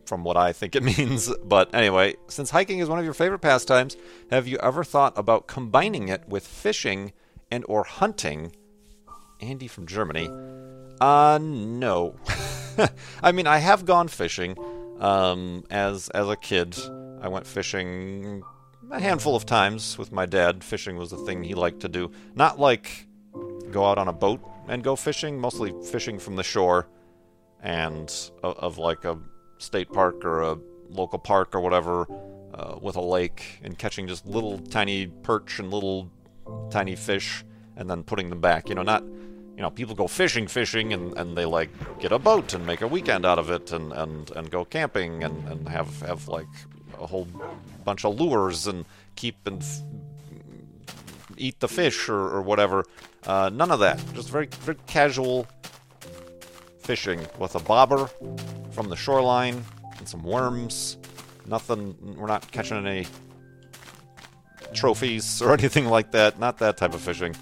from 0.05 0.23
what 0.23 0.37
I 0.37 0.53
think 0.53 0.75
it 0.75 0.83
means. 0.97 1.31
But 1.43 1.73
anyway, 1.73 2.15
since 2.27 2.49
hiking 2.51 2.79
is 2.79 2.89
one 2.89 2.99
of 2.99 3.05
your 3.05 3.13
favorite 3.13 3.39
pastimes, 3.39 3.97
have 4.31 4.47
you 4.47 4.57
ever 4.59 4.83
thought 4.83 5.17
about 5.17 5.47
combining 5.47 6.07
it 6.07 6.27
with 6.27 6.47
fishing 6.47 7.13
and 7.51 7.65
or 7.67 7.83
hunting? 7.83 8.55
Andy 9.39 9.67
from 9.67 9.85
Germany. 9.85 10.29
Uh 10.99 11.37
no. 11.41 12.15
I 13.23 13.31
mean, 13.31 13.47
I 13.47 13.57
have 13.57 13.85
gone 13.85 14.07
fishing. 14.07 14.55
Um, 14.99 15.63
as 15.69 16.09
as 16.09 16.27
a 16.27 16.35
kid, 16.35 16.77
I 17.21 17.27
went 17.27 17.45
fishing 17.45 18.43
a 18.91 18.99
handful 18.99 19.35
of 19.35 19.45
times 19.45 19.97
with 19.97 20.11
my 20.11 20.25
dad. 20.25 20.63
Fishing 20.63 20.97
was 20.97 21.11
the 21.11 21.17
thing 21.17 21.43
he 21.43 21.53
liked 21.53 21.81
to 21.81 21.89
do. 21.89 22.11
Not 22.35 22.59
like 22.59 23.07
go 23.71 23.85
out 23.85 23.97
on 23.97 24.07
a 24.07 24.13
boat 24.13 24.41
and 24.67 24.83
go 24.83 24.95
fishing, 24.95 25.39
mostly 25.39 25.73
fishing 25.91 26.19
from 26.19 26.35
the 26.35 26.43
shore 26.43 26.87
and 27.61 28.09
of, 28.43 28.57
of 28.57 28.77
like 28.77 29.03
a 29.05 29.17
state 29.57 29.91
park 29.91 30.23
or 30.23 30.41
a 30.41 30.57
local 30.89 31.19
park 31.19 31.53
or 31.55 31.59
whatever 31.59 32.07
uh, 32.53 32.77
with 32.81 32.95
a 32.95 33.01
lake 33.01 33.59
and 33.63 33.77
catching 33.77 34.07
just 34.07 34.25
little 34.25 34.57
tiny 34.59 35.07
perch 35.07 35.59
and 35.59 35.71
little 35.71 36.09
tiny 36.69 36.95
fish 36.95 37.43
and 37.75 37.89
then 37.89 38.03
putting 38.03 38.29
them 38.29 38.41
back. 38.41 38.69
You 38.69 38.75
know, 38.75 38.83
not 38.83 39.03
you 39.57 39.63
know, 39.63 39.71
people 39.71 39.95
go 39.95 40.07
fishing, 40.07 40.45
fishing, 40.45 40.93
and, 40.93 41.17
and 41.17 41.35
they 41.35 41.43
like 41.45 41.71
get 41.99 42.11
a 42.11 42.19
boat 42.19 42.53
and 42.53 42.63
make 42.63 42.81
a 42.81 42.87
weekend 42.87 43.25
out 43.25 43.39
of 43.39 43.49
it, 43.49 43.71
and, 43.71 43.91
and, 43.91 44.29
and 44.31 44.51
go 44.51 44.63
camping 44.63 45.23
and, 45.23 45.47
and 45.49 45.67
have 45.67 45.99
have 46.01 46.27
like 46.27 46.45
a 46.99 47.07
whole 47.07 47.27
bunch 47.83 48.05
of 48.05 48.19
lures 48.19 48.67
and 48.67 48.85
keep 49.15 49.35
and 49.47 49.63
f- 49.63 49.81
eat 51.37 51.59
the 51.59 51.67
fish 51.67 52.07
or, 52.07 52.19
or 52.19 52.43
whatever. 52.43 52.85
Uh, 53.25 53.49
none 53.51 53.71
of 53.71 53.79
that. 53.79 53.99
Just 54.13 54.29
very 54.29 54.45
very 54.61 54.77
casual 54.85 55.47
fishing 56.79 57.19
with 57.39 57.55
a 57.55 57.59
bobber 57.59 58.07
from 58.69 58.89
the 58.89 58.95
shoreline 58.95 59.65
and 59.97 60.07
some 60.07 60.21
worms. 60.21 60.97
Nothing. 61.47 62.15
We're 62.15 62.27
not 62.27 62.51
catching 62.51 62.85
any 62.85 63.07
trophies 64.75 65.41
or 65.41 65.53
anything 65.57 65.87
like 65.87 66.11
that. 66.11 66.37
Not 66.37 66.59
that 66.59 66.77
type 66.77 66.93
of 66.93 67.01
fishing. 67.01 67.35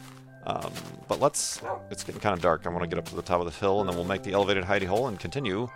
Um, 0.45 0.71
but 1.07 1.19
let's. 1.19 1.61
It's 1.89 2.03
getting 2.03 2.21
kind 2.21 2.33
of 2.33 2.41
dark. 2.41 2.65
I 2.65 2.69
want 2.69 2.83
to 2.83 2.87
get 2.87 2.99
up 2.99 3.05
to 3.05 3.15
the 3.15 3.21
top 3.21 3.39
of 3.39 3.45
the 3.45 3.59
hill, 3.59 3.79
and 3.79 3.89
then 3.89 3.95
we'll 3.95 4.05
make 4.05 4.23
the 4.23 4.33
elevated 4.33 4.63
hidey 4.63 4.85
hole 4.85 5.07
and 5.07 5.19
continue. 5.19 5.67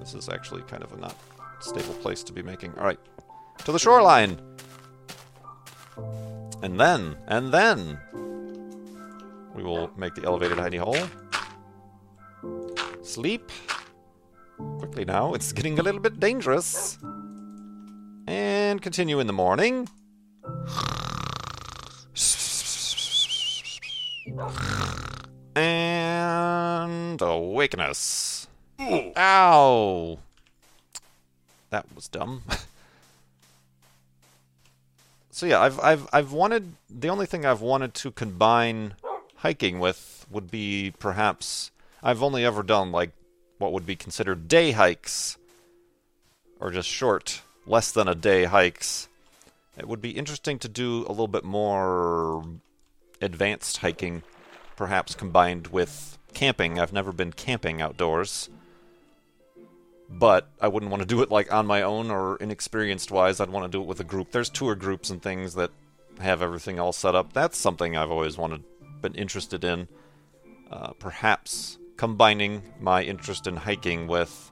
This 0.00 0.14
is 0.14 0.28
actually 0.28 0.62
kind 0.62 0.82
of 0.82 0.92
a 0.92 0.96
not 0.96 1.16
stable 1.60 1.94
place 1.94 2.22
to 2.24 2.32
be 2.32 2.42
making. 2.42 2.72
All 2.78 2.84
right, 2.84 2.98
to 3.64 3.72
the 3.72 3.78
shoreline. 3.78 4.40
And 6.62 6.78
then, 6.78 7.16
and 7.26 7.52
then, 7.52 7.98
we 9.54 9.62
will 9.62 9.90
make 9.96 10.14
the 10.14 10.24
elevated 10.24 10.58
hidey 10.58 10.78
hole. 10.78 10.96
Sleep. 13.02 13.50
Quickly 14.78 15.04
now, 15.04 15.34
it's 15.34 15.52
getting 15.52 15.78
a 15.78 15.82
little 15.82 16.00
bit 16.00 16.20
dangerous. 16.20 16.98
And 18.28 18.80
continue 18.80 19.18
in 19.18 19.26
the 19.26 19.32
morning. 19.32 19.88
And 25.54 27.20
awaken 27.20 27.80
us. 27.80 28.46
Ow! 28.80 30.18
That 31.70 31.86
was 31.94 32.08
dumb. 32.08 32.42
so 35.30 35.46
yeah, 35.46 35.60
I've 35.60 35.78
I've 35.80 36.08
I've 36.12 36.32
wanted 36.32 36.72
the 36.90 37.08
only 37.08 37.26
thing 37.26 37.46
I've 37.46 37.60
wanted 37.60 37.94
to 37.94 38.10
combine 38.10 38.94
hiking 39.36 39.78
with 39.78 40.26
would 40.30 40.50
be 40.50 40.92
perhaps 40.98 41.70
I've 42.02 42.22
only 42.22 42.44
ever 42.44 42.62
done 42.62 42.92
like 42.92 43.10
what 43.58 43.72
would 43.72 43.86
be 43.86 43.96
considered 43.96 44.48
day 44.48 44.72
hikes 44.72 45.38
or 46.58 46.70
just 46.70 46.88
short, 46.88 47.42
less 47.66 47.90
than 47.90 48.08
a 48.08 48.14
day 48.14 48.44
hikes. 48.44 49.08
It 49.76 49.88
would 49.88 50.00
be 50.00 50.10
interesting 50.10 50.58
to 50.60 50.68
do 50.68 51.06
a 51.06 51.10
little 51.10 51.28
bit 51.28 51.44
more 51.44 52.44
advanced 53.22 53.78
hiking, 53.78 54.22
perhaps 54.76 55.14
combined 55.14 55.68
with 55.68 56.18
camping. 56.34 56.78
I've 56.78 56.92
never 56.92 57.12
been 57.12 57.32
camping 57.32 57.80
outdoors. 57.80 58.48
But 60.08 60.48
I 60.60 60.68
wouldn't 60.68 60.90
want 60.90 61.02
to 61.02 61.08
do 61.08 61.22
it 61.22 61.30
like 61.30 61.52
on 61.52 61.66
my 61.66 61.82
own 61.82 62.10
or 62.10 62.36
inexperienced 62.36 63.10
wise. 63.10 63.40
I'd 63.40 63.50
want 63.50 63.64
to 63.64 63.76
do 63.76 63.82
it 63.82 63.86
with 63.86 64.00
a 64.00 64.04
group. 64.04 64.30
There's 64.30 64.50
tour 64.50 64.74
groups 64.74 65.08
and 65.08 65.22
things 65.22 65.54
that 65.54 65.70
have 66.20 66.42
everything 66.42 66.78
all 66.78 66.92
set 66.92 67.14
up. 67.14 67.32
That's 67.32 67.56
something 67.56 67.96
I've 67.96 68.10
always 68.10 68.36
wanted, 68.36 68.62
been 69.00 69.14
interested 69.14 69.64
in. 69.64 69.88
Uh, 70.70 70.92
perhaps 70.98 71.78
combining 71.96 72.62
my 72.80 73.02
interest 73.02 73.46
in 73.46 73.56
hiking 73.56 74.06
with 74.06 74.50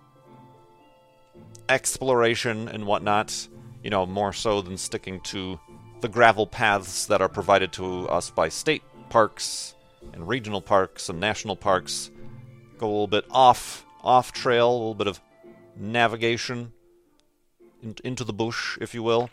exploration 1.69 2.69
and 2.69 2.87
whatnot, 2.87 3.49
you 3.83 3.91
know, 3.91 4.07
more 4.07 4.33
so 4.33 4.61
than 4.61 4.77
sticking 4.77 5.21
to 5.21 5.59
the 6.00 6.09
gravel 6.09 6.47
paths 6.47 7.07
that 7.07 7.21
are 7.21 7.28
provided 7.28 7.73
to 7.73 8.09
us 8.09 8.30
by 8.30 8.49
state 8.49 8.83
parks 9.09 9.75
and 10.12 10.26
regional 10.26 10.62
parks 10.62 11.09
and 11.09 11.21
national 11.21 11.57
parks. 11.57 12.11
Go 12.78 12.87
a 12.87 12.88
little 12.88 13.07
bit 13.07 13.25
off 13.30 13.85
off 14.02 14.33
trail, 14.33 14.71
a 14.71 14.73
little 14.73 14.95
bit 14.95 15.07
of 15.07 15.21
navigation 15.76 16.73
in, 17.83 17.95
into 18.04 18.25
the 18.25 18.33
bush, 18.33 18.78
if 18.80 18.95
you 18.95 19.02
will. 19.02 19.28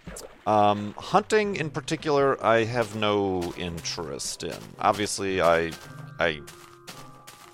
Um, 0.45 0.93
hunting 0.97 1.55
in 1.55 1.69
particular, 1.69 2.43
I 2.45 2.65
have 2.65 2.95
no 2.95 3.53
interest 3.57 4.43
in. 4.43 4.57
Obviously, 4.79 5.41
I 5.41 5.71
I 6.19 6.41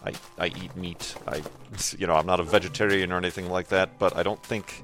I, 0.05 0.13
I 0.38 0.48
eat 0.48 0.75
meat. 0.75 1.15
I, 1.27 1.41
you 1.98 2.08
know, 2.08 2.15
I'm 2.15 2.25
not 2.25 2.39
a 2.39 2.43
vegetarian 2.43 3.12
or 3.12 3.17
anything 3.17 3.50
like 3.50 3.70
that, 3.70 3.98
but 4.00 4.15
I 4.15 4.24
don't 4.24 4.41
think, 4.43 4.82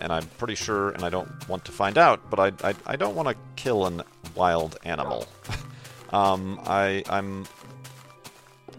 and 0.00 0.12
I'm 0.12 0.26
pretty 0.38 0.54
sure, 0.54 0.90
and 0.90 1.04
I 1.04 1.10
don't 1.10 1.48
want 1.48 1.64
to 1.66 1.72
find 1.72 1.98
out, 1.98 2.30
but 2.30 2.38
I, 2.38 2.68
I, 2.68 2.74
I 2.86 2.96
don't 2.96 3.14
want 3.14 3.28
to 3.28 3.36
kill 3.56 3.86
a 3.86 4.04
wild 4.34 4.78
animal. 4.84 5.26
um, 6.10 6.60
I, 6.64 7.04
I'm 7.08 7.46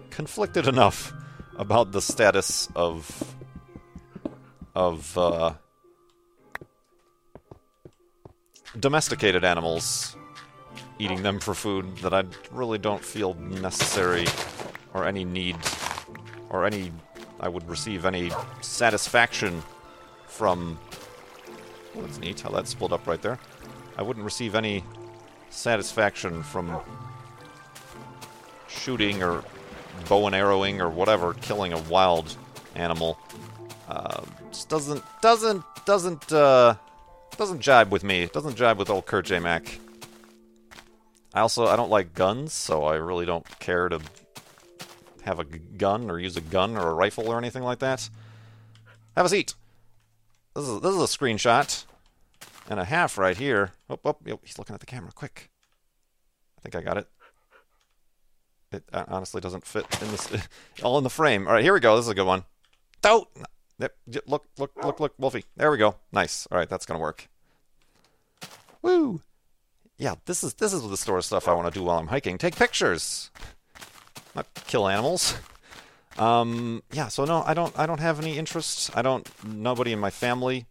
conflicted 0.09 0.67
enough 0.67 1.13
about 1.57 1.91
the 1.91 2.01
status 2.01 2.67
of, 2.75 3.35
of, 4.73 5.17
uh, 5.17 5.53
domesticated 8.79 9.43
animals, 9.43 10.15
eating 10.99 11.23
them 11.23 11.39
for 11.39 11.53
food, 11.53 11.97
that 11.97 12.13
I 12.13 12.23
really 12.51 12.77
don't 12.77 13.03
feel 13.03 13.33
necessary 13.35 14.25
or 14.93 15.05
any 15.05 15.23
need 15.23 15.55
or 16.49 16.65
any 16.65 16.91
I 17.39 17.49
would 17.49 17.67
receive 17.69 18.05
any 18.05 18.31
satisfaction 18.61 19.61
from 20.35 20.77
oh, 21.95 22.01
that's 22.01 22.19
neat 22.19 22.41
how 22.41 22.49
that's 22.49 22.71
split 22.71 22.91
up 22.91 23.07
right 23.07 23.21
there. 23.21 23.39
I 23.97 24.01
wouldn't 24.01 24.25
receive 24.25 24.53
any 24.53 24.83
satisfaction 25.49 26.43
from 26.43 26.77
shooting 28.67 29.23
or 29.23 29.43
bow 30.09 30.27
and 30.27 30.35
arrowing 30.35 30.81
or 30.81 30.89
whatever, 30.89 31.33
killing 31.35 31.71
a 31.71 31.79
wild 31.83 32.35
animal. 32.75 33.17
Uh, 33.87 34.21
just 34.51 34.67
doesn't 34.67 35.03
doesn't 35.21 35.63
doesn't 35.85 36.31
uh, 36.33 36.75
doesn't 37.37 37.61
jibe 37.61 37.91
with 37.91 38.03
me. 38.03 38.27
Doesn't 38.27 38.55
jibe 38.55 38.77
with 38.77 38.89
old 38.89 39.05
Kurt 39.05 39.25
J. 39.25 39.39
Mac. 39.39 39.79
I 41.33 41.39
also 41.39 41.67
I 41.67 41.75
don't 41.75 41.89
like 41.89 42.13
guns, 42.13 42.51
so 42.53 42.83
I 42.83 42.95
really 42.95 43.25
don't 43.25 43.47
care 43.59 43.87
to 43.87 44.01
have 45.23 45.39
a 45.39 45.45
gun 45.45 46.09
or 46.11 46.19
use 46.19 46.37
a 46.37 46.41
gun 46.41 46.77
or 46.77 46.89
a 46.89 46.93
rifle 46.93 47.27
or 47.27 47.37
anything 47.37 47.63
like 47.63 47.79
that. 47.79 48.09
Have 49.15 49.25
a 49.25 49.29
seat. 49.29 49.55
This 50.55 50.67
is 50.67 50.81
this 50.81 50.95
is 50.95 51.01
a 51.01 51.17
screenshot 51.17 51.85
and 52.69 52.79
a 52.79 52.85
half 52.85 53.17
right 53.17 53.37
here. 53.37 53.71
Oh, 53.89 53.99
oh, 54.05 54.17
oh, 54.29 54.39
he's 54.43 54.57
looking 54.57 54.73
at 54.73 54.79
the 54.79 54.85
camera. 54.85 55.11
Quick. 55.13 55.49
I 56.57 56.61
think 56.61 56.75
I 56.75 56.81
got 56.81 56.97
it. 56.97 57.07
It 58.71 58.83
uh, 58.91 59.05
honestly 59.07 59.41
doesn't 59.41 59.65
fit 59.65 59.85
in 60.01 60.11
this. 60.11 60.29
all 60.83 60.97
in 60.97 61.03
the 61.03 61.09
frame. 61.09 61.47
All 61.47 61.53
right, 61.53 61.63
here 61.63 61.73
we 61.73 61.79
go. 61.79 61.95
This 61.95 62.05
is 62.05 62.11
a 62.11 62.15
good 62.15 62.25
one. 62.25 62.43
Don't. 63.01 63.27
Yep. 63.77 63.95
Look, 64.25 64.45
look, 64.57 64.71
look, 64.81 64.99
look, 64.99 65.13
Wolfie. 65.17 65.45
There 65.57 65.69
we 65.69 65.77
go. 65.77 65.97
Nice. 66.11 66.47
All 66.49 66.57
right, 66.57 66.69
that's 66.69 66.85
gonna 66.85 66.99
work. 66.99 67.27
Woo. 68.81 69.21
Yeah, 69.97 70.15
this 70.25 70.43
is 70.43 70.53
this 70.55 70.73
is 70.73 70.87
the 70.87 70.97
sort 70.97 71.19
of 71.19 71.25
stuff 71.25 71.47
I 71.47 71.53
want 71.53 71.71
to 71.71 71.77
do 71.77 71.83
while 71.83 71.99
I'm 71.99 72.07
hiking. 72.07 72.37
Take 72.37 72.55
pictures 72.55 73.29
not 74.35 74.47
kill 74.67 74.87
animals. 74.87 75.35
Um, 76.17 76.81
yeah, 76.91 77.09
so 77.09 77.25
no, 77.25 77.43
I 77.45 77.53
don't. 77.53 77.77
I 77.77 77.85
don't 77.85 77.99
have 77.99 78.19
any 78.19 78.37
interests. 78.37 78.89
I 78.95 79.01
don't. 79.01 79.29
Nobody 79.45 79.91
in 79.91 79.99
my 79.99 80.09
family 80.09 80.65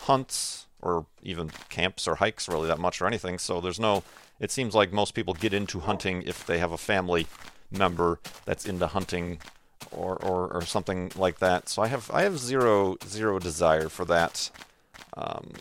hunts 0.00 0.66
or 0.80 1.06
even 1.22 1.50
camps 1.68 2.06
or 2.06 2.16
hikes 2.16 2.48
really 2.48 2.68
that 2.68 2.78
much 2.78 3.00
or 3.00 3.06
anything. 3.06 3.38
So 3.38 3.60
there's 3.60 3.80
no. 3.80 4.02
It 4.40 4.50
seems 4.50 4.74
like 4.74 4.92
most 4.92 5.14
people 5.14 5.34
get 5.34 5.52
into 5.52 5.80
hunting 5.80 6.22
if 6.22 6.46
they 6.46 6.58
have 6.58 6.72
a 6.72 6.78
family 6.78 7.26
member 7.70 8.18
that's 8.44 8.66
into 8.66 8.86
hunting 8.86 9.38
or, 9.90 10.16
or, 10.16 10.48
or 10.52 10.62
something 10.62 11.12
like 11.16 11.38
that. 11.38 11.68
So 11.68 11.82
I 11.82 11.88
have 11.88 12.10
I 12.12 12.22
have 12.22 12.38
zero 12.38 12.96
zero 13.06 13.38
desire 13.38 13.88
for 13.88 14.04
that. 14.06 14.50
Um, 15.16 15.52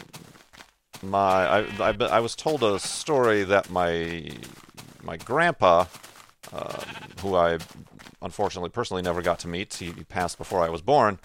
my 1.01 1.19
I, 1.19 1.59
I 1.79 1.95
I 1.99 2.19
was 2.19 2.35
told 2.35 2.63
a 2.63 2.79
story 2.79 3.43
that 3.43 3.69
my 3.69 4.31
my 5.03 5.17
grandpa 5.17 5.85
um, 6.51 6.83
who 7.21 7.35
I 7.35 7.59
unfortunately 8.23 8.69
personally 8.69 9.03
never 9.03 9.21
got 9.21 9.39
to 9.39 9.47
meet. 9.47 9.75
He, 9.75 9.91
passed 9.91 10.37
before 10.37 10.61
I 10.61 10.69
was 10.69 10.81
born. 10.81 11.19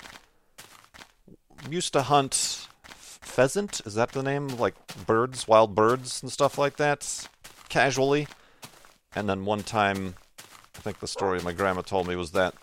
Used 1.71 1.93
to 1.95 2.02
hunt 2.02 2.69
pheasant. 2.85 3.81
Is 3.87 3.95
that 3.95 4.12
the 4.12 4.23
name? 4.23 4.49
Like 4.49 4.75
birds, 5.07 5.49
wild 5.49 5.75
birds, 5.75 6.23
and 6.23 6.31
stuff 6.31 6.59
like 6.59 6.76
that, 6.76 7.28
casually. 7.69 8.26
And 9.14 9.28
then 9.28 9.45
one 9.45 9.62
time, 9.62 10.14
I 10.76 10.81
think 10.81 11.00
the 11.00 11.09
story 11.09 11.40
my 11.40 11.52
grandma 11.52 11.83
told 11.83 12.07
me 12.07 12.17
was 12.17 12.33
that 12.33 12.55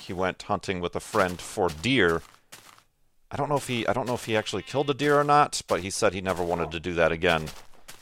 he 0.00 0.12
went 0.12 0.42
hunting 0.42 0.80
with 0.80 0.96
a 0.96 1.00
friend 1.00 1.40
for 1.40 1.68
deer. 1.68 2.22
I 3.30 3.36
don't 3.36 3.48
know 3.48 3.56
if 3.56 3.66
he 3.66 3.86
I 3.86 3.92
don't 3.92 4.06
know 4.06 4.14
if 4.14 4.24
he 4.24 4.36
actually 4.36 4.62
killed 4.62 4.90
a 4.90 4.94
deer 4.94 5.18
or 5.18 5.24
not, 5.24 5.62
but 5.66 5.80
he 5.80 5.90
said 5.90 6.12
he 6.12 6.20
never 6.20 6.42
wanted 6.42 6.70
to 6.72 6.80
do 6.80 6.94
that 6.94 7.12
again. 7.12 7.48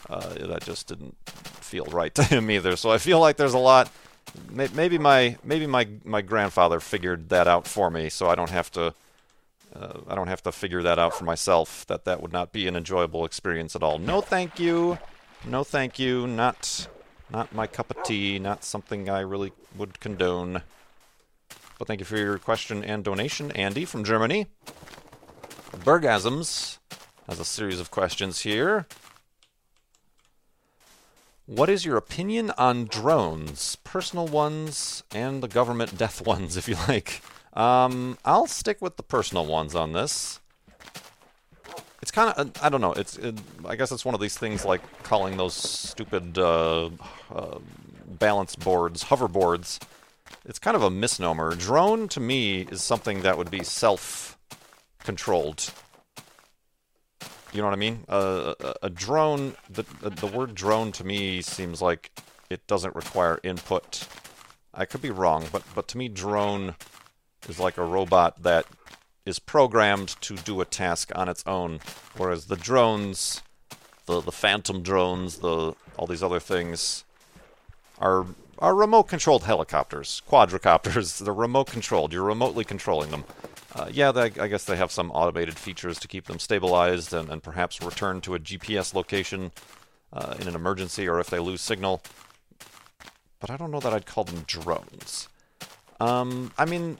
Uh, 0.08 0.34
that 0.46 0.64
just 0.64 0.88
didn't 0.88 1.16
feel 1.26 1.84
right 1.86 2.14
to 2.16 2.22
him 2.22 2.50
either. 2.50 2.76
So 2.76 2.90
I 2.90 2.98
feel 2.98 3.20
like 3.20 3.36
there's 3.36 3.54
a 3.54 3.58
lot. 3.58 3.90
Maybe 4.50 4.98
my 4.98 5.36
maybe 5.42 5.66
my 5.66 5.88
my 6.04 6.22
grandfather 6.22 6.80
figured 6.80 7.28
that 7.30 7.48
out 7.48 7.66
for 7.66 7.90
me, 7.90 8.08
so 8.08 8.28
I 8.28 8.34
don't 8.34 8.50
have 8.50 8.70
to. 8.72 8.94
Uh, 9.74 10.00
I 10.08 10.16
don't 10.16 10.26
have 10.26 10.42
to 10.42 10.52
figure 10.52 10.82
that 10.82 10.98
out 10.98 11.14
for 11.14 11.24
myself. 11.24 11.86
That 11.86 12.04
that 12.04 12.20
would 12.20 12.32
not 12.32 12.52
be 12.52 12.66
an 12.66 12.76
enjoyable 12.76 13.24
experience 13.24 13.76
at 13.76 13.82
all. 13.82 13.98
No, 13.98 14.20
thank 14.20 14.58
you. 14.58 14.98
No, 15.44 15.64
thank 15.64 15.98
you. 15.98 16.26
Not 16.26 16.88
not 17.30 17.54
my 17.54 17.66
cup 17.66 17.90
of 17.90 18.02
tea. 18.02 18.38
Not 18.38 18.64
something 18.64 19.08
I 19.08 19.20
really 19.20 19.52
would 19.76 20.00
condone. 20.00 20.62
But 21.78 21.88
thank 21.88 22.00
you 22.00 22.06
for 22.06 22.18
your 22.18 22.38
question 22.38 22.84
and 22.84 23.02
donation, 23.02 23.50
Andy 23.52 23.84
from 23.84 24.04
Germany. 24.04 24.46
Bergasms 25.78 26.78
has 27.28 27.40
a 27.40 27.44
series 27.44 27.80
of 27.80 27.90
questions 27.90 28.40
here. 28.40 28.86
What 31.50 31.68
is 31.68 31.84
your 31.84 31.96
opinion 31.96 32.52
on 32.56 32.84
drones? 32.84 33.74
Personal 33.82 34.28
ones 34.28 35.02
and 35.12 35.42
the 35.42 35.48
government 35.48 35.98
death 35.98 36.24
ones, 36.26 36.56
if 36.56 36.68
you 36.68 36.76
like. 36.86 37.22
Um, 37.54 38.18
I'll 38.24 38.46
stick 38.46 38.80
with 38.80 38.96
the 38.96 39.02
personal 39.02 39.46
ones 39.46 39.74
on 39.74 39.92
this. 39.92 40.38
It's 42.00 42.12
kind 42.12 42.32
of, 42.36 42.52
I 42.62 42.68
don't 42.68 42.80
know, 42.80 42.92
it's, 42.92 43.16
it, 43.16 43.36
I 43.66 43.74
guess 43.74 43.90
it's 43.90 44.04
one 44.04 44.14
of 44.14 44.20
these 44.20 44.38
things 44.38 44.64
like 44.64 44.80
calling 45.02 45.38
those 45.38 45.54
stupid 45.54 46.38
uh, 46.38 46.90
uh, 47.34 47.58
balance 48.06 48.54
boards, 48.54 49.02
hoverboards. 49.02 49.80
It's 50.44 50.60
kind 50.60 50.76
of 50.76 50.84
a 50.84 50.90
misnomer. 50.90 51.56
Drone, 51.56 52.06
to 52.10 52.20
me, 52.20 52.60
is 52.60 52.80
something 52.80 53.22
that 53.22 53.36
would 53.36 53.50
be 53.50 53.64
self-controlled 53.64 55.72
you 57.52 57.60
know 57.60 57.66
what 57.66 57.74
I 57.74 57.76
mean? 57.76 58.04
Uh, 58.08 58.54
a, 58.60 58.74
a, 58.82 58.90
drone, 58.90 59.54
the, 59.68 59.84
the 60.02 60.26
word 60.26 60.54
drone 60.54 60.92
to 60.92 61.04
me 61.04 61.42
seems 61.42 61.82
like 61.82 62.10
it 62.48 62.66
doesn't 62.66 62.94
require 62.94 63.40
input. 63.42 64.06
I 64.72 64.84
could 64.84 65.02
be 65.02 65.10
wrong, 65.10 65.46
but, 65.50 65.62
but 65.74 65.88
to 65.88 65.98
me, 65.98 66.08
drone 66.08 66.76
is 67.48 67.58
like 67.58 67.76
a 67.76 67.84
robot 67.84 68.42
that 68.42 68.66
is 69.26 69.38
programmed 69.38 70.16
to 70.20 70.36
do 70.36 70.60
a 70.60 70.64
task 70.64 71.10
on 71.14 71.28
its 71.28 71.42
own, 71.46 71.80
whereas 72.16 72.46
the 72.46 72.56
drones, 72.56 73.42
the, 74.06 74.20
the 74.20 74.32
phantom 74.32 74.82
drones, 74.82 75.38
the 75.38 75.74
all 75.96 76.06
these 76.06 76.22
other 76.22 76.40
things, 76.40 77.04
are 77.98 78.26
are 78.58 78.74
remote 78.74 79.04
controlled 79.04 79.44
helicopters, 79.44 80.22
quadricopters. 80.28 81.18
They're 81.24 81.32
remote 81.32 81.68
controlled. 81.68 82.12
You're 82.12 82.24
remotely 82.24 82.64
controlling 82.64 83.10
them. 83.10 83.24
Uh, 83.74 83.88
yeah, 83.92 84.10
they, 84.10 84.32
I 84.40 84.48
guess 84.48 84.64
they 84.64 84.76
have 84.76 84.90
some 84.90 85.10
automated 85.12 85.56
features 85.56 85.98
to 86.00 86.08
keep 86.08 86.26
them 86.26 86.38
stabilized 86.38 87.12
and, 87.14 87.28
and 87.28 87.42
perhaps 87.42 87.80
return 87.80 88.20
to 88.22 88.34
a 88.34 88.38
GPS 88.40 88.94
location 88.94 89.52
uh, 90.12 90.34
in 90.40 90.48
an 90.48 90.54
emergency 90.56 91.08
or 91.08 91.20
if 91.20 91.30
they 91.30 91.38
lose 91.38 91.60
signal. 91.60 92.02
But 93.38 93.50
I 93.50 93.56
don't 93.56 93.70
know 93.70 93.80
that 93.80 93.92
I'd 93.92 94.06
call 94.06 94.24
them 94.24 94.44
drones. 94.46 95.28
Um, 96.00 96.52
I 96.58 96.64
mean, 96.64 96.98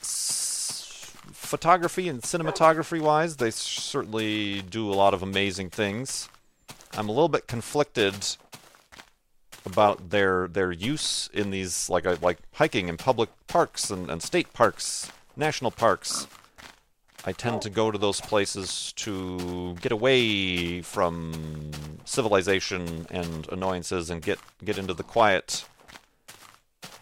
s- 0.00 1.10
photography 1.32 2.08
and 2.08 2.22
cinematography 2.22 3.00
wise, 3.00 3.36
they 3.36 3.50
certainly 3.50 4.62
do 4.62 4.90
a 4.90 4.94
lot 4.94 5.14
of 5.14 5.22
amazing 5.22 5.70
things. 5.70 6.28
I'm 6.92 7.08
a 7.08 7.12
little 7.12 7.28
bit 7.28 7.46
conflicted 7.46 8.14
about 9.64 10.10
their 10.10 10.48
their 10.48 10.72
use 10.72 11.30
in 11.32 11.50
these 11.50 11.88
like 11.88 12.04
like 12.20 12.38
hiking 12.54 12.88
in 12.88 12.96
public 12.96 13.30
parks 13.46 13.90
and, 13.90 14.10
and 14.10 14.20
state 14.20 14.52
parks 14.52 15.10
national 15.36 15.70
parks, 15.70 16.26
I 17.24 17.32
tend 17.32 17.62
to 17.62 17.70
go 17.70 17.90
to 17.90 17.98
those 17.98 18.20
places 18.20 18.92
to 18.96 19.74
get 19.80 19.92
away 19.92 20.82
from 20.82 21.70
civilization 22.04 23.06
and 23.10 23.48
annoyances 23.52 24.10
and 24.10 24.20
get 24.20 24.38
get 24.64 24.76
into 24.76 24.94
the 24.94 25.04
quiet. 25.04 25.64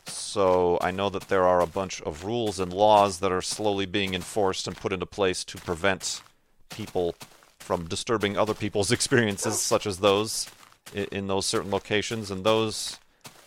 So 0.07 0.79
I 0.81 0.91
know 0.91 1.09
that 1.09 1.29
there 1.29 1.45
are 1.45 1.61
a 1.61 1.67
bunch 1.67 2.03
of 2.03 2.25
rules 2.25 2.61
and 2.61 2.73
laws 2.73 3.19
that 3.21 3.33
are 3.33 3.43
slowly 3.43 3.87
being 3.87 4.15
enforced 4.15 4.69
and 4.69 4.77
put 4.77 4.93
into 4.93 5.07
place 5.07 5.43
to 5.45 5.59
prevent 5.59 6.23
people 6.69 7.17
from 7.59 7.89
disturbing 7.89 8.37
other 8.37 8.55
people's 8.55 8.93
experiences, 8.99 9.61
such 9.61 9.87
as 9.87 9.99
those 9.99 10.49
in, 10.93 11.27
those 11.29 11.47
certain 11.47 11.71
locations. 11.71 12.31
And 12.31 12.45
those, 12.45 12.99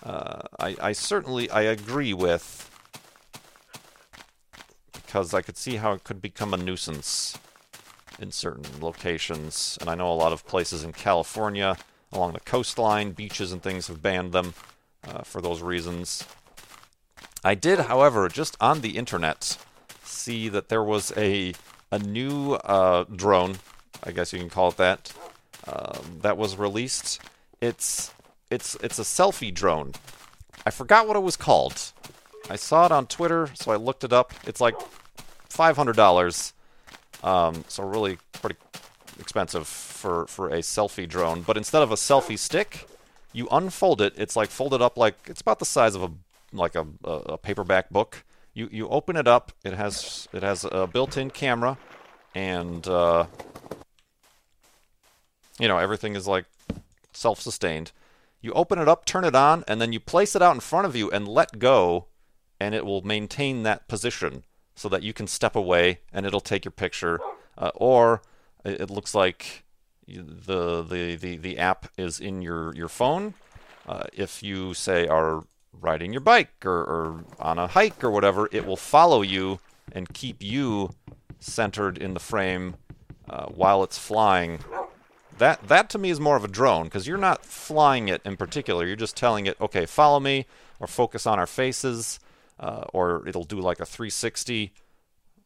uh, 0.02 0.42
I, 0.60 0.76
I 0.82 0.92
certainly 0.92 1.50
I 1.52 1.62
agree 1.62 2.14
with 2.14 2.70
because 5.14 5.32
I 5.32 5.44
could 5.44 5.58
see 5.58 5.76
how 5.76 5.94
it 5.94 6.04
could 6.04 6.24
become 6.24 6.56
a 6.56 6.58
nuisance 6.58 7.38
in 8.18 8.32
certain 8.32 8.66
locations. 8.82 9.78
And 9.80 9.88
I 9.88 9.94
know 9.94 10.12
a 10.12 10.16
lot 10.16 10.34
of 10.34 10.48
places 10.48 10.84
in 10.84 10.92
California 10.92 11.78
along 12.12 12.34
the 12.34 12.40
coastline, 12.40 13.12
beaches 13.12 13.52
and 13.52 13.62
things 13.62 13.86
have 13.90 14.02
banned 14.02 14.32
them 14.32 14.56
uh, 15.08 15.22
for 15.22 15.40
those 15.40 15.62
reasons. 15.62 16.26
I 17.44 17.54
did, 17.54 17.82
however, 17.82 18.28
just 18.28 18.58
on 18.60 18.82
the 18.82 18.98
internet, 18.98 19.56
see 20.04 20.50
that 20.50 20.70
there 20.70 20.84
was 20.84 21.14
a 21.16 21.54
a 21.92 22.00
new 22.00 22.54
uh, 22.54 23.04
drone, 23.16 23.58
I 24.04 24.14
guess 24.14 24.34
you 24.34 24.40
can 24.40 24.50
call 24.50 24.70
it 24.70 24.78
that, 24.78 25.14
uh, 25.68 26.00
that 26.22 26.38
was 26.40 26.58
released. 26.58 27.22
It's 27.62 28.12
it's 28.50 28.76
it's 28.82 28.98
a 28.98 29.04
selfie 29.04 29.54
drone. 29.54 29.94
I 30.66 30.72
forgot 30.72 31.08
what 31.08 31.16
it 31.16 31.22
was 31.22 31.38
called. 31.38 31.92
I 32.50 32.56
saw 32.56 32.88
it 32.88 32.92
on 32.92 33.06
Twitter, 33.06 33.52
so 33.54 33.72
I 33.72 33.76
looked 33.76 34.04
it 34.04 34.12
up. 34.12 34.34
It's 34.46 34.60
like 34.60 34.76
$500. 35.54 36.54
Um, 37.24 37.64
so 37.68 37.84
really 37.84 38.18
pretty 38.34 38.58
expensive 39.20 39.68
for, 39.68 40.28
for 40.28 40.50
a 40.50 40.60
selfie 40.60 41.08
drone. 41.08 41.42
But 41.42 41.58
instead 41.58 41.82
of 41.82 41.92
a 41.92 41.96
selfie 41.96 42.38
stick, 42.38 42.88
you 43.32 43.48
unfold 43.52 44.02
it. 44.02 44.14
It's 44.18 44.36
like 44.36 44.50
folded 44.50 44.82
up 44.82 44.98
like 44.98 45.16
it's 45.26 45.42
about 45.42 45.60
the 45.60 45.66
size 45.66 45.96
of 45.96 46.04
a 46.04 46.12
like 46.54 46.76
a, 46.76 46.86
a 47.04 47.38
paperback 47.38 47.90
book. 47.90 48.24
You 48.54 48.70
you 48.72 48.88
open 48.88 49.16
it 49.16 49.28
up. 49.28 49.52
It 49.64 49.74
has 49.74 50.28
it 50.32 50.44
has 50.44 50.66
a 50.72 50.86
built-in 50.86 51.32
camera, 51.32 51.78
and 52.36 52.88
uh, 52.88 53.26
you 55.60 55.68
know 55.68 55.80
everything 55.80 56.16
is 56.16 56.28
like 56.28 56.46
self-sustained. 57.14 57.92
You 58.42 58.52
open 58.54 58.78
it 58.78 58.88
up, 58.88 59.06
turn 59.06 59.24
it 59.24 59.36
on, 59.36 59.64
and 59.68 59.82
then 59.82 59.94
you 59.94 60.00
place 60.00 60.36
it 60.36 60.42
out 60.42 60.54
in 60.54 60.60
front 60.60 60.86
of 60.86 60.96
you 60.96 61.10
and 61.10 61.28
let 61.28 61.58
go, 61.58 62.06
and 62.60 62.76
it 62.76 62.86
will 62.86 63.02
maintain 63.02 63.64
that 63.64 63.88
position 63.88 64.44
so 64.76 64.90
that 64.90 65.04
you 65.04 65.14
can 65.14 65.28
step 65.28 65.56
away 65.56 66.00
and 66.12 66.26
it'll 66.26 66.42
take 66.42 66.66
your 66.66 66.72
picture. 66.72 67.20
Uh, 67.58 67.72
or 67.76 68.22
it, 68.66 68.90
looks 68.90 69.14
like 69.14 69.64
the, 70.08 70.84
the, 70.88 71.18
the, 71.20 71.38
the 71.38 71.58
app 71.58 71.88
is 71.98 72.20
in 72.20 72.42
your, 72.42 72.74
your 72.76 72.90
phone. 72.90 73.34
Uh, 73.88 74.04
if 74.14 74.42
you, 74.42 74.74
say, 74.74 75.08
are 75.08 75.44
riding 75.80 76.14
your 76.14 76.22
bike 76.22 76.66
or, 76.66 76.72
or 76.72 77.26
on 77.40 77.60
a 77.60 77.68
hike 77.68 78.04
or 78.04 78.12
whatever, 78.12 78.50
it 78.52 78.66
will 78.66 78.78
follow 78.78 79.22
you 79.22 79.60
and 79.92 80.14
keep 80.14 80.42
you 80.42 80.92
centered 81.40 81.98
in 81.98 82.14
the 82.14 82.20
frame 82.20 82.76
uh, 83.30 83.46
while 83.48 83.84
it's 83.84 83.98
flying. 83.98 84.60
That 85.38 85.68
that 85.68 85.90
to 85.92 85.98
me 85.98 86.10
is 86.10 86.20
more 86.20 86.36
of 86.36 86.44
a 86.44 86.48
drone 86.48 86.86
because 86.86 87.08
you're 87.08 87.18
not 87.18 87.46
flying 87.46 88.08
it 88.08 88.22
in 88.24 88.38
particular. 88.38 88.86
You're 88.86 88.96
just 88.96 89.18
telling 89.18 89.46
it, 89.46 89.60
okay, 89.60 89.86
follow 89.86 90.20
me 90.20 90.46
or 90.80 90.88
focus 90.88 91.26
on 91.26 91.40
our 91.40 91.48
faces 91.48 92.20
uh, 92.60 92.86
or 92.94 93.28
it'll 93.28 93.44
do 93.44 93.60
like 93.60 93.80
a 93.80 93.86
360 93.86 94.74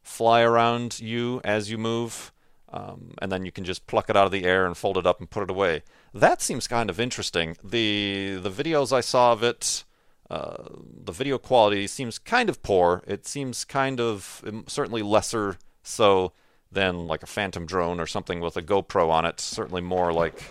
fly 0.01 0.41
around 0.41 0.99
you 0.99 1.41
as 1.43 1.69
you 1.69 1.77
move, 1.77 2.31
um, 2.69 3.11
and 3.21 3.31
then 3.31 3.45
you 3.45 3.51
can 3.51 3.63
just 3.63 3.87
pluck 3.87 4.09
it 4.09 4.15
out 4.15 4.25
of 4.25 4.31
the 4.31 4.45
air 4.45 4.65
and 4.65 4.77
fold 4.77 4.97
it 4.97 5.05
up 5.05 5.19
and 5.19 5.29
put 5.29 5.43
it 5.43 5.49
away. 5.49 5.83
That 6.13 6.41
seems 6.41 6.67
kind 6.67 6.89
of 6.89 6.99
interesting. 6.99 7.57
the 7.63 8.39
The 8.41 8.49
videos 8.49 8.91
I 8.91 9.01
saw 9.01 9.33
of 9.33 9.43
it, 9.43 9.83
uh, 10.29 10.63
the 11.03 11.11
video 11.11 11.37
quality 11.37 11.87
seems 11.87 12.19
kind 12.19 12.49
of 12.49 12.61
poor. 12.61 13.03
It 13.07 13.25
seems 13.25 13.65
kind 13.65 13.99
of 13.99 14.43
um, 14.45 14.65
certainly 14.67 15.01
lesser 15.01 15.57
so 15.83 16.33
than 16.71 17.07
like 17.07 17.23
a 17.23 17.27
Phantom 17.27 17.65
drone 17.65 17.99
or 17.99 18.05
something 18.05 18.41
with 18.41 18.57
a 18.57 18.61
GoPro 18.61 19.09
on 19.09 19.25
it. 19.25 19.39
Certainly 19.39 19.81
more 19.81 20.11
like 20.11 20.41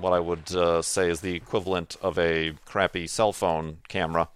what 0.00 0.12
I 0.12 0.20
would 0.20 0.54
uh, 0.54 0.82
say 0.82 1.08
is 1.08 1.20
the 1.20 1.34
equivalent 1.34 1.96
of 2.02 2.18
a 2.18 2.52
crappy 2.64 3.06
cell 3.06 3.32
phone 3.32 3.78
camera. 3.88 4.28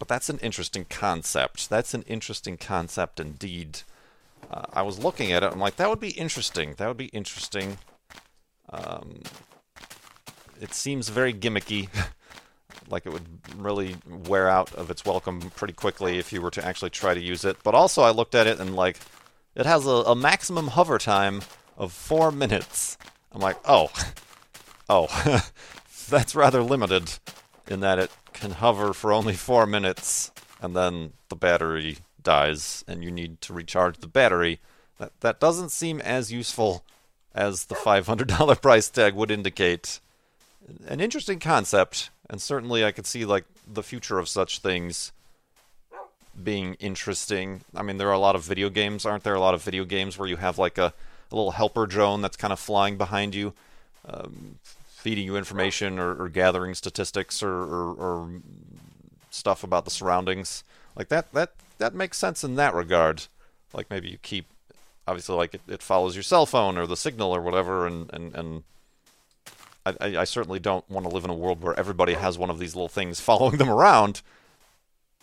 But 0.00 0.08
that's 0.08 0.30
an 0.30 0.38
interesting 0.38 0.86
concept. 0.88 1.68
That's 1.68 1.92
an 1.92 2.02
interesting 2.08 2.56
concept 2.56 3.20
indeed. 3.20 3.82
Uh, 4.50 4.62
I 4.72 4.80
was 4.80 4.98
looking 4.98 5.30
at 5.30 5.42
it. 5.42 5.52
I'm 5.52 5.60
like, 5.60 5.76
that 5.76 5.90
would 5.90 6.00
be 6.00 6.12
interesting. 6.12 6.74
That 6.78 6.88
would 6.88 6.96
be 6.96 7.06
interesting. 7.08 7.76
Um, 8.70 9.20
it 10.58 10.72
seems 10.72 11.10
very 11.10 11.34
gimmicky. 11.34 11.90
like 12.88 13.04
it 13.04 13.12
would 13.12 13.26
really 13.56 13.96
wear 14.08 14.48
out 14.48 14.74
of 14.74 14.90
its 14.90 15.04
welcome 15.04 15.50
pretty 15.54 15.74
quickly 15.74 16.18
if 16.18 16.32
you 16.32 16.40
were 16.40 16.50
to 16.50 16.64
actually 16.64 16.90
try 16.90 17.12
to 17.12 17.20
use 17.20 17.44
it. 17.44 17.58
But 17.62 17.74
also, 17.74 18.00
I 18.00 18.10
looked 18.10 18.34
at 18.34 18.46
it 18.46 18.58
and 18.58 18.74
like, 18.74 18.96
it 19.54 19.66
has 19.66 19.86
a, 19.86 19.90
a 19.90 20.16
maximum 20.16 20.68
hover 20.68 20.96
time 20.96 21.42
of 21.76 21.92
four 21.92 22.32
minutes. 22.32 22.96
I'm 23.32 23.42
like, 23.42 23.58
oh, 23.66 23.90
oh, 24.88 25.42
that's 26.08 26.34
rather 26.34 26.62
limited 26.62 27.18
in 27.70 27.80
that 27.80 27.98
it 27.98 28.10
can 28.32 28.52
hover 28.52 28.92
for 28.92 29.12
only 29.12 29.34
four 29.34 29.66
minutes 29.66 30.30
and 30.60 30.76
then 30.76 31.12
the 31.28 31.36
battery 31.36 31.98
dies 32.22 32.84
and 32.86 33.02
you 33.02 33.10
need 33.10 33.40
to 33.42 33.52
recharge 33.52 33.98
the 33.98 34.06
battery. 34.06 34.60
That 34.98 35.12
that 35.20 35.40
doesn't 35.40 35.70
seem 35.70 36.00
as 36.00 36.32
useful 36.32 36.84
as 37.34 37.66
the 37.66 37.74
$500 37.74 38.62
price 38.62 38.88
tag 38.90 39.14
would 39.14 39.30
indicate. 39.30 40.00
An 40.86 41.00
interesting 41.00 41.38
concept, 41.38 42.10
and 42.28 42.40
certainly 42.42 42.84
I 42.84 42.92
could 42.92 43.06
see 43.06 43.24
like 43.24 43.44
the 43.66 43.82
future 43.82 44.18
of 44.18 44.28
such 44.28 44.58
things 44.58 45.12
being 46.42 46.74
interesting. 46.74 47.62
I 47.74 47.82
mean, 47.82 47.98
there 47.98 48.08
are 48.08 48.14
a 48.14 48.18
lot 48.18 48.36
of 48.36 48.42
video 48.42 48.68
games, 48.68 49.04
aren't 49.04 49.24
there? 49.24 49.34
A 49.34 49.40
lot 49.40 49.54
of 49.54 49.62
video 49.62 49.84
games 49.84 50.18
where 50.18 50.28
you 50.28 50.36
have 50.36 50.58
like 50.58 50.78
a, 50.78 50.92
a 51.30 51.34
little 51.34 51.52
helper 51.52 51.86
drone 51.86 52.22
that's 52.22 52.36
kind 52.36 52.52
of 52.52 52.60
flying 52.60 52.96
behind 52.96 53.34
you, 53.34 53.52
um, 54.06 54.58
feeding 55.00 55.24
you 55.24 55.36
information 55.36 55.98
or, 55.98 56.14
or 56.14 56.28
gathering 56.28 56.74
statistics 56.74 57.42
or, 57.42 57.52
or, 57.52 57.94
or 57.94 58.30
stuff 59.30 59.64
about 59.64 59.84
the 59.84 59.90
surroundings. 59.90 60.62
Like 60.94 61.08
that, 61.08 61.32
that 61.32 61.52
that 61.78 61.94
makes 61.94 62.18
sense 62.18 62.44
in 62.44 62.56
that 62.56 62.74
regard. 62.74 63.26
Like 63.72 63.88
maybe 63.90 64.08
you 64.08 64.18
keep, 64.18 64.46
obviously, 65.06 65.36
like 65.36 65.54
it, 65.54 65.62
it 65.68 65.82
follows 65.82 66.14
your 66.14 66.22
cell 66.22 66.46
phone 66.46 66.76
or 66.76 66.86
the 66.86 66.96
signal 66.96 67.34
or 67.34 67.40
whatever, 67.40 67.86
and 67.86 68.12
and 68.12 68.34
and. 68.34 68.62
I, 69.86 70.18
I 70.18 70.24
certainly 70.24 70.58
don't 70.58 70.88
want 70.90 71.08
to 71.08 71.12
live 71.12 71.24
in 71.24 71.30
a 71.30 71.34
world 71.34 71.62
where 71.62 71.76
everybody 71.80 72.12
has 72.12 72.36
one 72.36 72.50
of 72.50 72.58
these 72.58 72.76
little 72.76 72.90
things 72.90 73.18
following 73.30 73.56
them 73.56 73.70
around 73.70 74.20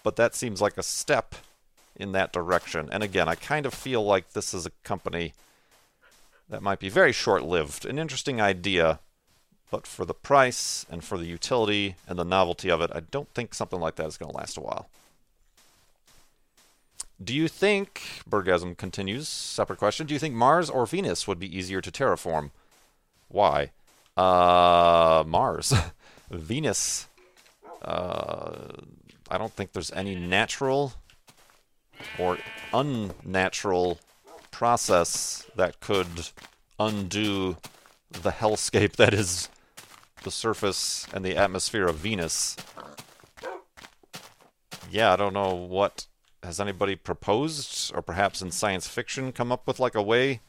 but 0.07 0.15
that 0.15 0.35
seems 0.35 0.61
like 0.61 0.77
a 0.77 0.83
step 0.83 1.35
in 1.97 2.13
that 2.13 2.31
direction. 2.31 2.87
And 2.93 3.03
again, 3.03 3.27
I 3.27 3.35
kind 3.35 3.65
of 3.65 3.73
feel 3.73 4.01
like 4.05 4.31
this 4.31 4.53
is 4.53 4.65
a 4.65 4.71
company 4.85 5.33
that 6.47 6.63
might 6.63 6.79
be 6.79 6.87
very 6.87 7.11
short 7.11 7.43
lived. 7.43 7.85
An 7.85 7.99
interesting 7.99 8.39
idea, 8.39 9.01
but 9.69 9.85
for 9.85 10.05
the 10.05 10.13
price 10.13 10.85
and 10.89 11.03
for 11.03 11.17
the 11.17 11.25
utility 11.25 11.95
and 12.07 12.17
the 12.17 12.23
novelty 12.23 12.69
of 12.71 12.81
it, 12.81 12.91
I 12.93 13.01
don't 13.01 13.29
think 13.33 13.53
something 13.53 13.79
like 13.79 13.95
that 13.95 14.07
is 14.07 14.17
going 14.17 14.31
to 14.31 14.37
last 14.37 14.57
a 14.57 14.61
while. 14.61 14.87
Do 17.21 17.33
you 17.33 17.47
think, 17.47 18.01
Bergasm 18.29 18.77
continues, 18.77 19.27
separate 19.27 19.79
question, 19.79 20.05
do 20.05 20.13
you 20.13 20.19
think 20.19 20.35
Mars 20.35 20.69
or 20.69 20.85
Venus 20.85 21.27
would 21.27 21.39
be 21.39 21.57
easier 21.57 21.81
to 21.81 21.91
terraform? 21.91 22.51
Why? 23.27 23.71
Uh, 24.15 25.23
Mars. 25.25 25.73
Venus. 26.31 27.07
Uh, 27.81 28.67
I 29.29 29.37
don't 29.37 29.51
think 29.51 29.73
there's 29.73 29.91
any 29.91 30.15
natural 30.15 30.93
or 32.19 32.37
unnatural 32.71 33.99
process 34.51 35.45
that 35.55 35.79
could 35.79 36.29
undo 36.79 37.57
the 38.11 38.31
hellscape 38.31 38.95
that 38.97 39.13
is 39.13 39.49
the 40.23 40.31
surface 40.31 41.07
and 41.13 41.23
the 41.23 41.35
atmosphere 41.35 41.85
of 41.85 41.95
Venus. 41.95 42.55
Yeah, 44.89 45.13
I 45.13 45.15
don't 45.15 45.33
know 45.33 45.53
what 45.53 46.07
has 46.43 46.59
anybody 46.59 46.95
proposed 46.95 47.91
or 47.93 48.01
perhaps 48.01 48.41
in 48.41 48.51
science 48.51 48.87
fiction 48.87 49.31
come 49.31 49.51
up 49.51 49.67
with 49.67 49.79
like 49.79 49.95
a 49.95 50.01
way 50.01 50.41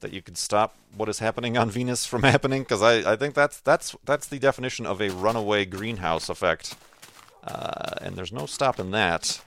that 0.00 0.12
you 0.12 0.20
could 0.20 0.36
stop 0.36 0.76
what 0.96 1.08
is 1.08 1.18
happening 1.18 1.56
on 1.56 1.70
Venus 1.70 2.04
from 2.04 2.22
happening 2.34 2.62
because 2.62 2.82
I, 2.82 3.12
I 3.12 3.16
think 3.16 3.34
that's 3.34 3.60
that's 3.60 3.96
that's 4.04 4.26
the 4.26 4.38
definition 4.38 4.86
of 4.86 5.00
a 5.00 5.10
runaway 5.10 5.64
greenhouse 5.64 6.28
effect. 6.28 6.76
Uh, 7.44 7.94
and 8.00 8.14
there's 8.14 8.32
no 8.32 8.46
stopping 8.46 8.92
that. 8.92 9.40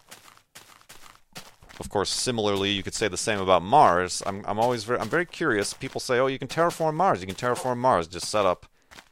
Of 1.80 1.90
course, 1.90 2.10
similarly, 2.10 2.72
you 2.72 2.84
could 2.84 2.94
say 2.94 3.08
the 3.08 3.18
same 3.18 3.40
about 3.40 3.62
Mars. 3.62 4.24
I'm, 4.26 4.44
I'm 4.48 4.60
always 4.60 4.86
very, 4.86 5.00
I'm 5.00 5.10
very 5.10 5.26
curious. 5.26 5.74
People 5.74 6.00
say, 6.00 6.20
"Oh, 6.20 6.28
you 6.28 6.40
can 6.40 6.48
terraform 6.48 6.96
Mars. 6.96 7.22
You 7.22 7.28
can 7.28 7.36
terraform 7.36 7.78
Mars. 7.78 8.08
Just 8.08 8.28
set 8.28 8.46
up, 8.46 8.66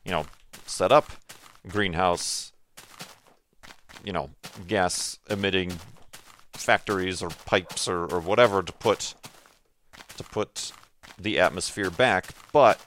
you 0.05 0.11
know, 0.11 0.25
set 0.73 0.91
up 0.91 1.11
greenhouse, 1.67 2.51
you 4.03 4.11
know, 4.11 4.29
gas 4.67 5.19
emitting 5.29 5.73
factories 6.53 7.21
or 7.21 7.29
pipes 7.45 7.87
or, 7.87 8.05
or 8.05 8.19
whatever 8.19 8.61
to 8.63 8.73
put 8.73 9.13
to 10.17 10.23
put 10.23 10.71
the 11.19 11.39
atmosphere 11.39 11.89
back." 11.89 12.27
But 12.51 12.81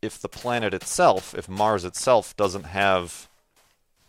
if 0.00 0.20
the 0.20 0.28
planet 0.28 0.72
itself, 0.72 1.34
if 1.34 1.48
Mars 1.48 1.84
itself 1.84 2.36
doesn't 2.36 2.64
have 2.64 3.28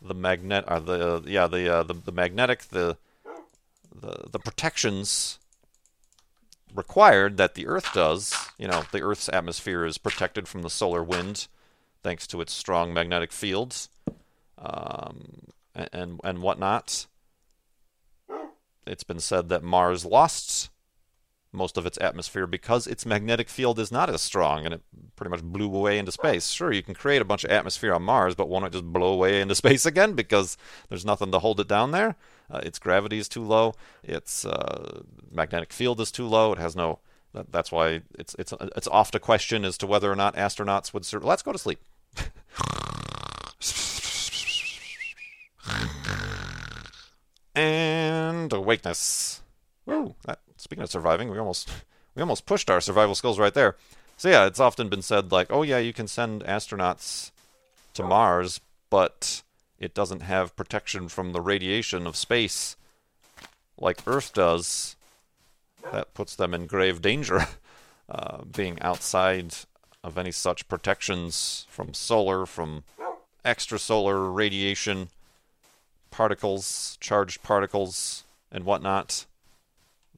the 0.02 0.14
magnet, 0.14 0.64
or 0.68 0.74
uh, 0.74 0.80
the 0.80 1.24
yeah, 1.26 1.48
the 1.48 1.74
uh, 1.74 1.84
the 1.84 1.94
the 1.94 2.12
magnetic, 2.12 2.70
the 2.70 2.98
the 3.94 4.30
the 4.32 4.40
protections 4.40 5.40
required 6.74 7.38
that 7.38 7.56
the 7.56 7.68
Earth 7.68 7.92
does. 7.94 8.34
You 8.58 8.68
know, 8.68 8.84
the 8.92 9.02
Earth's 9.02 9.30
atmosphere 9.30 9.86
is 9.86 9.98
protected 9.98 10.48
from 10.48 10.62
the 10.62 10.70
solar 10.70 11.04
wind 11.04 11.48
thanks 12.08 12.26
to 12.26 12.40
its 12.40 12.54
strong 12.54 12.94
magnetic 12.94 13.34
fields 13.34 13.90
um, 14.58 15.50
and, 15.76 16.22
and 16.24 16.42
whatnot. 16.42 17.06
It's 18.86 19.04
been 19.04 19.20
said 19.20 19.50
that 19.50 19.62
Mars 19.62 20.06
lost 20.06 20.70
most 21.52 21.76
of 21.76 21.86
its 21.86 21.98
atmosphere 22.00 22.48
because 22.48 22.88
its 22.88 23.06
magnetic 23.06 23.50
field 23.50 23.78
is 23.78 23.92
not 23.92 24.10
as 24.10 24.22
strong 24.22 24.64
and 24.64 24.74
it 24.74 24.82
pretty 25.18 25.30
much 25.30 25.44
blew 25.44 25.66
away 25.66 26.00
into 26.00 26.14
space. 26.14 26.48
Sure, 26.48 26.72
you 26.72 26.82
can 26.82 26.94
create 26.94 27.22
a 27.22 27.26
bunch 27.26 27.44
of 27.44 27.52
atmosphere 27.52 27.94
on 27.94 28.04
Mars, 28.04 28.36
but 28.36 28.48
won't 28.48 28.64
it 28.64 28.72
just 28.72 28.86
blow 28.86 29.12
away 29.12 29.42
into 29.42 29.54
space 29.56 29.86
again 29.86 30.14
because 30.14 30.56
there's 30.88 31.06
nothing 31.06 31.34
to 31.34 31.40
hold 31.40 31.60
it 31.60 31.68
down 31.68 31.92
there? 31.92 32.16
Uh, 32.50 32.62
its 32.64 32.80
gravity 32.80 33.18
is 33.18 33.28
too 33.28 33.44
low, 33.44 33.76
its 34.02 34.46
uh, 34.46 35.02
magnetic 35.30 35.74
field 35.74 36.00
is 36.00 36.10
too 36.10 36.26
low, 36.26 36.54
it 36.54 36.58
has 36.58 36.74
no. 36.74 37.00
That, 37.34 37.52
that's 37.52 37.72
why 37.72 38.02
it's 38.18 38.36
it's 38.40 38.54
it's 38.76 38.88
off 38.88 39.12
to 39.12 39.20
question 39.20 39.66
as 39.66 39.78
to 39.80 39.88
whether 39.88 40.12
or 40.12 40.16
not 40.16 40.36
astronauts 40.36 40.94
would 40.94 41.06
survive. 41.06 41.28
Let's 41.28 41.44
go 41.44 41.52
to 41.52 41.58
sleep. 41.58 41.80
And 47.56 48.54
awakeness. 48.54 49.42
Ooh, 49.90 50.16
that 50.26 50.40
speaking 50.58 50.84
of 50.84 50.90
surviving, 50.90 51.30
we 51.30 51.40
almost 51.40 51.70
we 52.16 52.22
almost 52.22 52.46
pushed 52.46 52.70
our 52.70 52.82
survival 52.82 53.16
skills 53.16 53.40
right 53.40 53.54
there. 53.54 53.76
So 54.18 54.30
yeah, 54.30 54.46
it's 54.46 54.60
often 54.60 54.90
been 54.90 55.02
said 55.02 55.32
like, 55.32 55.48
oh 55.52 55.64
yeah, 55.64 55.78
you 55.78 55.94
can 55.94 56.08
send 56.08 56.44
astronauts 56.44 57.32
to 57.94 58.04
Mars, 58.04 58.62
but 58.90 59.44
it 59.80 59.94
doesn't 59.94 60.22
have 60.22 60.56
protection 60.56 61.08
from 61.08 61.34
the 61.34 61.42
radiation 61.42 62.08
of 62.08 62.16
space 62.16 62.76
like 63.80 64.02
Earth 64.08 64.34
does. 64.34 64.96
That 65.92 66.14
puts 66.14 66.36
them 66.36 66.54
in 66.54 66.66
grave 66.66 67.02
danger, 67.02 67.48
uh, 68.10 68.44
being 68.44 68.82
outside 68.82 69.54
of 70.04 70.18
any 70.18 70.32
such 70.32 70.68
protections 70.68 71.66
from 71.70 71.94
solar, 71.94 72.46
from 72.46 72.84
extrasolar 73.46 74.34
radiation, 74.34 75.10
particles, 76.12 76.98
charged 77.00 77.44
particles, 77.44 78.24
and 78.52 78.64
whatnot 78.64 79.26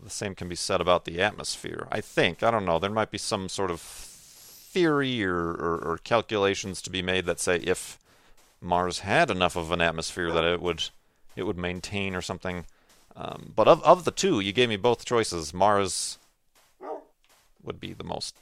the 0.02 0.10
same 0.10 0.36
can 0.36 0.48
be 0.48 0.56
said 0.56 0.82
about 0.82 1.06
the 1.06 1.22
atmosphere. 1.22 1.88
I 1.92 2.02
think. 2.02 2.42
I 2.42 2.52
don't 2.52 2.66
know. 2.66 2.80
There 2.80 2.90
might 2.90 3.12
be 3.12 3.18
some 3.18 3.50
sort 3.50 3.72
of 3.72 3.82
theory 3.82 5.24
or, 5.24 5.36
or, 5.36 5.82
or, 5.84 6.00
calculations 6.04 6.82
to 6.84 6.92
be 6.92 7.02
made 7.02 7.26
that 7.26 7.40
say 7.40 7.58
if 7.58 7.98
Mars 8.62 9.00
had 9.00 9.32
enough 9.32 9.56
of 9.56 9.72
an 9.72 9.82
atmosphere 9.82 10.32
that 10.32 10.44
it 10.44 10.62
would 10.62 10.90
it 11.36 11.44
would 11.44 11.58
maintain 11.58 12.16
or 12.16 12.22
something. 12.22 12.66
Um, 13.16 13.52
but 13.56 13.68
of 13.68 13.84
of 13.84 14.06
the 14.06 14.12
two, 14.12 14.40
you 14.40 14.54
gave 14.54 14.70
me 14.70 14.78
both 14.78 15.06
choices. 15.06 15.54
Mars 15.54 16.18
would 17.64 17.80
be 17.80 17.94
the 17.94 18.04
most 18.04 18.36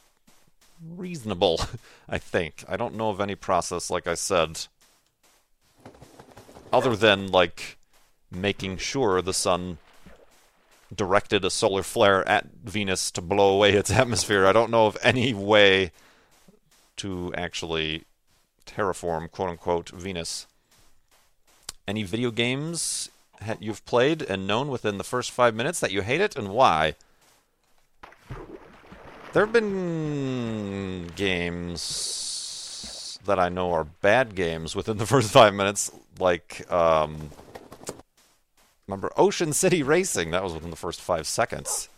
reasonable, 0.86 1.62
I 2.10 2.18
think. 2.18 2.64
I 2.68 2.78
don't 2.78 2.96
know 2.96 3.10
of 3.10 3.22
any 3.22 3.36
process, 3.36 3.90
like 3.90 4.06
I 4.06 4.16
said, 4.16 4.68
other 6.78 6.96
than 6.96 7.32
like 7.32 7.78
making 8.30 8.78
sure 8.78 9.22
the 9.22 9.34
sun 9.34 9.80
directed 10.96 11.44
a 11.44 11.50
solar 11.50 11.84
flare 11.84 12.28
at 12.28 12.46
Venus 12.64 13.10
to 13.12 13.22
blow 13.22 13.56
away 13.56 13.74
its 13.74 13.92
atmosphere. 14.02 14.46
I 14.46 14.54
don't 14.54 14.72
know 14.72 14.86
of 14.86 14.98
any 15.02 15.34
way 15.34 15.92
to 16.98 17.34
actually 17.36 18.04
terraform, 18.66 19.32
quote 19.32 19.50
unquote, 19.50 19.90
Venus. 19.90 20.46
Any 21.88 22.04
video 22.04 22.32
games 22.32 23.10
you've 23.60 23.86
played 23.86 24.22
and 24.22 24.46
known 24.46 24.68
within 24.68 24.98
the 24.98 25.04
first 25.04 25.32
five 25.32 25.56
minutes 25.56 25.80
that 25.80 25.92
you 25.92 26.02
hate 26.02 26.22
it 26.22 26.36
and 26.36 26.50
why? 26.50 26.96
There 29.34 29.46
have 29.46 29.54
been 29.54 31.08
games 31.16 32.27
that 33.28 33.40
I 33.40 33.50
know 33.50 33.72
are 33.72 33.86
bad 33.86 34.36
games 34.36 34.76
within 34.76 34.98
the 34.98 35.06
first 35.06 35.32
five 35.32 35.54
minutes, 35.54 35.92
like 36.20 36.70
um, 36.72 37.30
Remember 38.88 39.12
Ocean 39.18 39.54
City 39.54 39.84
Racing? 39.84 40.32
That 40.32 40.44
was 40.44 40.54
within 40.54 40.70
the 40.70 40.76
first 40.76 41.02
five 41.02 41.28
seconds. 41.28 41.90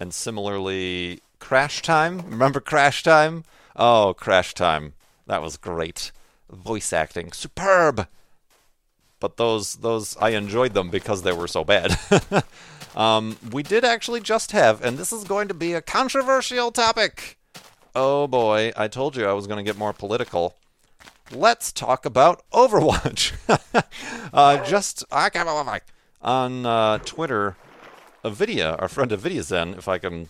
And 0.00 0.14
similarly, 0.14 1.20
Crash 1.38 1.82
Time. 1.82 2.22
Remember 2.28 2.60
Crash 2.60 3.02
Time? 3.02 3.44
Oh, 3.76 4.14
Crash 4.16 4.54
Time. 4.54 4.94
That 5.26 5.42
was 5.42 5.56
great. 5.56 6.10
Voice 6.50 6.92
acting, 6.92 7.32
superb. 7.32 8.08
But 9.20 9.36
those, 9.36 9.76
those, 9.76 10.16
I 10.16 10.30
enjoyed 10.30 10.72
them 10.72 10.88
because 10.88 11.22
they 11.22 11.32
were 11.32 11.46
so 11.46 11.64
bad. 11.64 11.98
um, 12.96 13.36
we 13.52 13.62
did 13.62 13.84
actually 13.84 14.20
just 14.20 14.52
have, 14.52 14.82
and 14.82 14.96
this 14.96 15.12
is 15.12 15.24
going 15.24 15.48
to 15.48 15.54
be 15.54 15.74
a 15.74 15.82
controversial 15.82 16.72
topic. 16.72 17.36
Oh 17.94 18.26
boy, 18.28 18.72
I 18.76 18.86
told 18.88 19.16
you 19.16 19.26
I 19.26 19.32
was 19.32 19.46
going 19.46 19.64
to 19.64 19.68
get 19.68 19.78
more 19.78 19.92
political. 19.92 20.54
let's 21.32 21.72
talk 21.72 22.04
about 22.06 22.42
Overwatch. 22.52 23.32
uh, 24.32 24.64
just 24.64 25.04
on 26.22 26.66
uh, 26.66 26.98
Twitter, 26.98 27.56
Avidya, 28.24 28.76
our 28.78 28.88
friend 28.88 29.12
Avidya 29.12 29.42
Zen, 29.42 29.74
if 29.74 29.88
I 29.88 29.98
can 29.98 30.28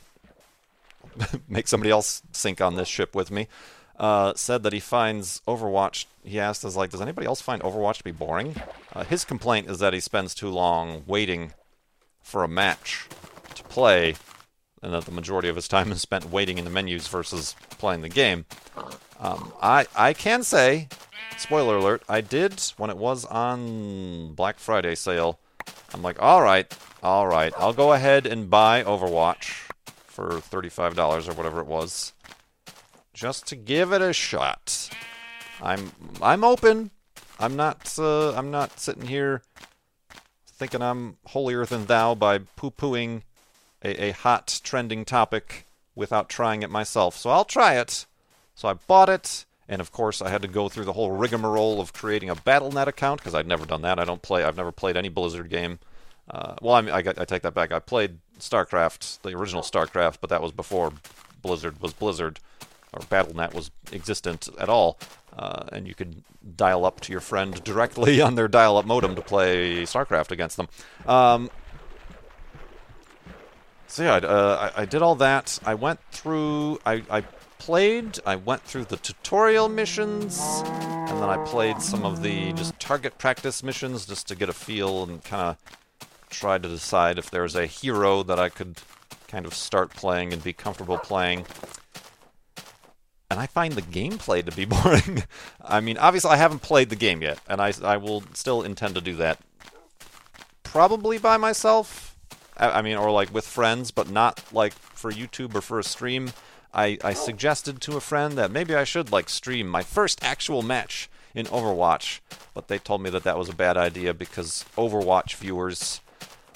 make 1.49 1.69
somebody 1.69 1.91
else 1.91 2.23
sink 2.33 2.61
on 2.61 2.77
this 2.77 2.89
ship 2.89 3.15
with 3.15 3.31
me, 3.31 3.49
uh, 3.99 4.33
said 4.35 4.63
that 4.63 4.73
he 4.73 4.81
finds 4.81 5.43
Overwatch. 5.47 6.07
He 6.25 6.41
asked 6.41 6.65
us 6.65 6.77
like, 6.77 6.91
does 6.91 7.01
anybody 7.01 7.27
else 7.27 7.41
find 7.41 7.63
Overwatch 7.63 7.99
to 7.99 8.05
be 8.05 8.13
boring? 8.13 8.57
Uh, 8.93 9.05
his 9.05 9.25
complaint 9.25 9.69
is 9.69 9.79
that 9.81 9.93
he 9.93 10.01
spends 10.01 10.35
too 10.35 10.49
long 10.49 11.03
waiting 11.07 11.53
for 12.23 12.43
a 12.43 12.49
match 12.49 13.07
to 13.55 13.63
play, 13.65 14.15
and 14.83 14.93
that 14.93 15.05
the 15.05 15.11
majority 15.11 15.49
of 15.49 15.57
his 15.57 15.69
time 15.69 15.93
is 15.93 16.01
spent 16.01 16.31
waiting 16.31 16.59
in 16.59 16.65
the 16.65 16.71
menus 16.71 17.09
versus 17.09 17.55
playing 17.71 18.03
the 18.03 18.09
game. 18.09 18.47
Um, 19.19 19.53
I 19.61 19.87
I 19.95 20.13
can 20.13 20.43
say, 20.43 20.89
spoiler 21.37 21.77
alert, 21.77 22.03
I 22.09 22.21
did 22.21 22.61
when 22.77 22.91
it 22.91 22.97
was 22.97 23.25
on 23.27 24.35
Black 24.35 24.59
Friday 24.59 24.95
sale. 24.95 25.39
I'm 25.93 26.03
like, 26.03 26.21
all 26.21 26.43
right, 26.43 26.73
all 27.03 27.27
right, 27.27 27.53
I'll 27.59 27.73
go 27.73 27.93
ahead 27.93 28.27
and 28.27 28.49
buy 28.49 28.83
Overwatch 28.83 29.69
for 30.07 30.29
$35 30.29 31.29
or 31.29 31.33
whatever 31.35 31.61
it 31.61 31.67
was, 31.67 32.13
just 33.13 33.47
to 33.49 33.57
give 33.57 33.93
it 33.93 34.03
a 34.03 34.13
shot. 34.13 34.91
I'm 35.63 35.93
I'm 36.23 36.45
open. 36.45 36.91
I'm 37.39 37.57
not 37.57 37.99
uh, 37.99 38.35
I'm 38.35 38.51
not 38.51 38.79
sitting 38.79 39.07
here 39.07 39.43
thinking 40.47 40.83
I'm 40.83 41.17
holier 41.27 41.65
than 41.65 41.87
thou 41.87 42.15
by 42.15 42.39
poo-pooing 42.39 43.23
a, 43.83 44.05
a 44.07 44.11
hot 44.13 44.61
trending 44.63 45.05
topic 45.05 45.67
without 45.95 46.29
trying 46.29 46.63
it 46.63 46.71
myself. 46.71 47.17
So 47.17 47.31
I'll 47.31 47.45
try 47.45 47.75
it. 47.75 48.07
So 48.55 48.69
I 48.69 48.75
bought 48.75 49.09
it, 49.09 49.45
and 49.69 49.81
of 49.81 49.93
course 49.93 50.21
I 50.21 50.29
had 50.29 50.43
to 50.43 50.49
go 50.49 50.69
through 50.69 50.85
the 50.85 50.93
whole 50.93 51.13
rigmarole 51.13 51.81
of 51.81 51.93
creating 51.93 52.31
a 52.31 52.37
BattleNet 52.37 52.87
account 52.87 53.21
because 53.21 53.35
I'd 53.35 53.47
never 53.47 53.65
done 53.65 53.83
that. 53.83 53.99
I 53.99 54.05
don't 54.05 54.23
play. 54.23 54.45
I've 54.45 54.57
never 54.57 54.73
played 54.73 54.97
any 54.97 55.09
Blizzard 55.09 55.49
game. 55.49 55.79
Uh, 56.31 56.55
well, 56.63 56.75
I, 56.75 56.81
mean, 56.81 56.95
I, 56.95 56.99
I 56.99 57.25
take 57.25 57.43
that 57.43 57.55
back. 57.55 57.73
I 57.73 57.79
played 57.81 58.19
StarCraft, 58.39 59.23
the 59.23 59.31
original 59.31 59.63
StarCraft, 59.63 60.19
but 60.21 60.31
that 60.31 60.43
was 60.43 60.53
before 60.53 60.93
Blizzard 61.43 61.81
was 61.81 61.93
Blizzard, 61.93 62.39
or 62.93 63.01
BattleNet 63.01 63.55
was 63.55 63.71
existent 63.93 64.49
at 64.59 64.69
all. 64.69 64.99
Uh, 65.37 65.65
and 65.73 65.87
you 65.87 65.95
could 65.95 66.23
dial 66.57 66.85
up 66.85 67.01
to 67.01 67.13
your 67.13 67.21
friend 67.21 67.63
directly 67.65 68.21
on 68.23 68.35
their 68.35 68.49
dial-up 68.49 68.85
modem 68.85 69.15
to 69.15 69.23
play 69.23 69.83
StarCraft 69.83 70.31
against 70.31 70.57
them. 70.57 70.69
Um, 71.07 71.51
so 73.91 74.05
yeah, 74.05 74.15
uh, 74.15 74.71
I, 74.77 74.83
I, 74.83 74.85
did 74.85 75.03
all 75.03 75.17
that. 75.17 75.59
I 75.65 75.75
went 75.75 75.99
through. 76.13 76.79
I, 76.87 77.03
I 77.11 77.23
played. 77.59 78.21
I 78.25 78.37
went 78.37 78.63
through 78.63 78.85
the 78.85 78.97
tutorial 78.97 79.69
missions, 79.69 80.41
and 80.65 81.21
then 81.21 81.29
I 81.29 81.45
played 81.45 81.83
some 81.83 82.05
of 82.05 82.23
the 82.23 82.53
just 82.53 82.79
target 82.79 83.19
practice 83.19 83.65
missions 83.65 84.07
just 84.07 84.29
to 84.29 84.37
get 84.37 84.49
a 84.49 84.53
feel 84.53 85.03
and 85.03 85.25
kind 85.25 85.57
of 85.57 86.09
try 86.31 86.57
to 86.57 86.69
decide 86.69 87.19
if 87.19 87.33
there's 87.33 87.57
a 87.57 87.67
hero 87.67 88.23
that 88.23 88.39
I 88.39 88.49
could 88.49 88.79
kind 89.27 89.45
of 89.45 89.55
start 89.55 89.91
playing 89.91 90.33
and 90.33 90.43
be 90.43 90.53
comfortable 90.53 90.99
playing. 90.99 91.45
And 93.29 93.41
I 93.41 93.47
find 93.47 93.75
the 93.75 93.83
gameplay 93.83 94.45
to 94.45 94.53
be 94.53 94.65
boring. 94.67 95.25
I 95.61 95.81
mean, 95.81 95.99
obviously, 95.99 96.31
I 96.31 96.37
haven't 96.37 96.63
played 96.63 96.91
the 96.91 96.97
game 96.97 97.23
yet, 97.23 97.41
and 97.49 97.61
I, 97.61 97.73
I 97.83 97.97
will 97.97 98.23
still 98.35 98.63
intend 98.63 98.95
to 98.95 99.01
do 99.01 99.17
that. 99.17 99.41
Probably 100.63 101.19
by 101.19 101.37
myself. 101.39 102.10
I, 102.61 102.79
I 102.79 102.83
mean, 102.83 102.97
or 102.97 103.11
like 103.11 103.35
with 103.35 103.47
friends, 103.47 103.91
but 103.91 104.11
not 104.11 104.43
like 104.53 104.75
for 104.75 105.11
YouTube 105.11 105.55
or 105.55 105.61
for 105.61 105.79
a 105.79 105.85
stream. 105.85 106.33
I, 106.73 106.99
I 107.03 107.15
suggested 107.15 107.81
to 107.81 107.97
a 107.97 108.01
friend 108.01 108.39
that 108.39 108.53
maybe 108.53 108.77
I 108.77 108.85
should 108.85 109.11
like 109.11 109.29
stream 109.29 109.67
my 109.67 109.83
first 109.83 110.23
actual 110.23 110.63
match 110.63 111.11
in 111.35 111.47
Overwatch, 111.47 112.21
but 112.55 112.69
they 112.69 112.79
told 112.79 113.03
me 113.03 113.11
that 113.11 113.25
that 113.25 113.39
was 113.39 113.49
a 113.49 113.55
bad 113.55 113.77
idea 113.77 114.15
because 114.15 114.65
Overwatch 114.77 115.35
viewers 115.35 116.01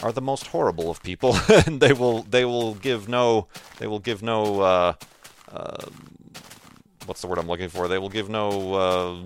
are 0.03 0.13
the 0.13 0.21
most 0.21 0.49
horrible 0.49 0.91
of 0.91 1.03
people, 1.03 1.37
and 1.67 1.81
they 1.81 1.93
will 1.93 2.23
they 2.23 2.45
will 2.45 2.75
give 2.75 3.09
no 3.09 3.49
they 3.79 3.87
will 3.87 3.99
give 3.99 4.23
no 4.23 4.61
uh, 4.61 4.95
uh, 5.51 5.87
what's 7.07 7.21
the 7.21 7.27
word 7.27 7.39
I'm 7.39 7.49
looking 7.49 7.69
for? 7.69 7.89
They 7.89 7.99
will 7.99 8.09
give 8.09 8.29
no 8.29 8.75
uh, 8.75 9.23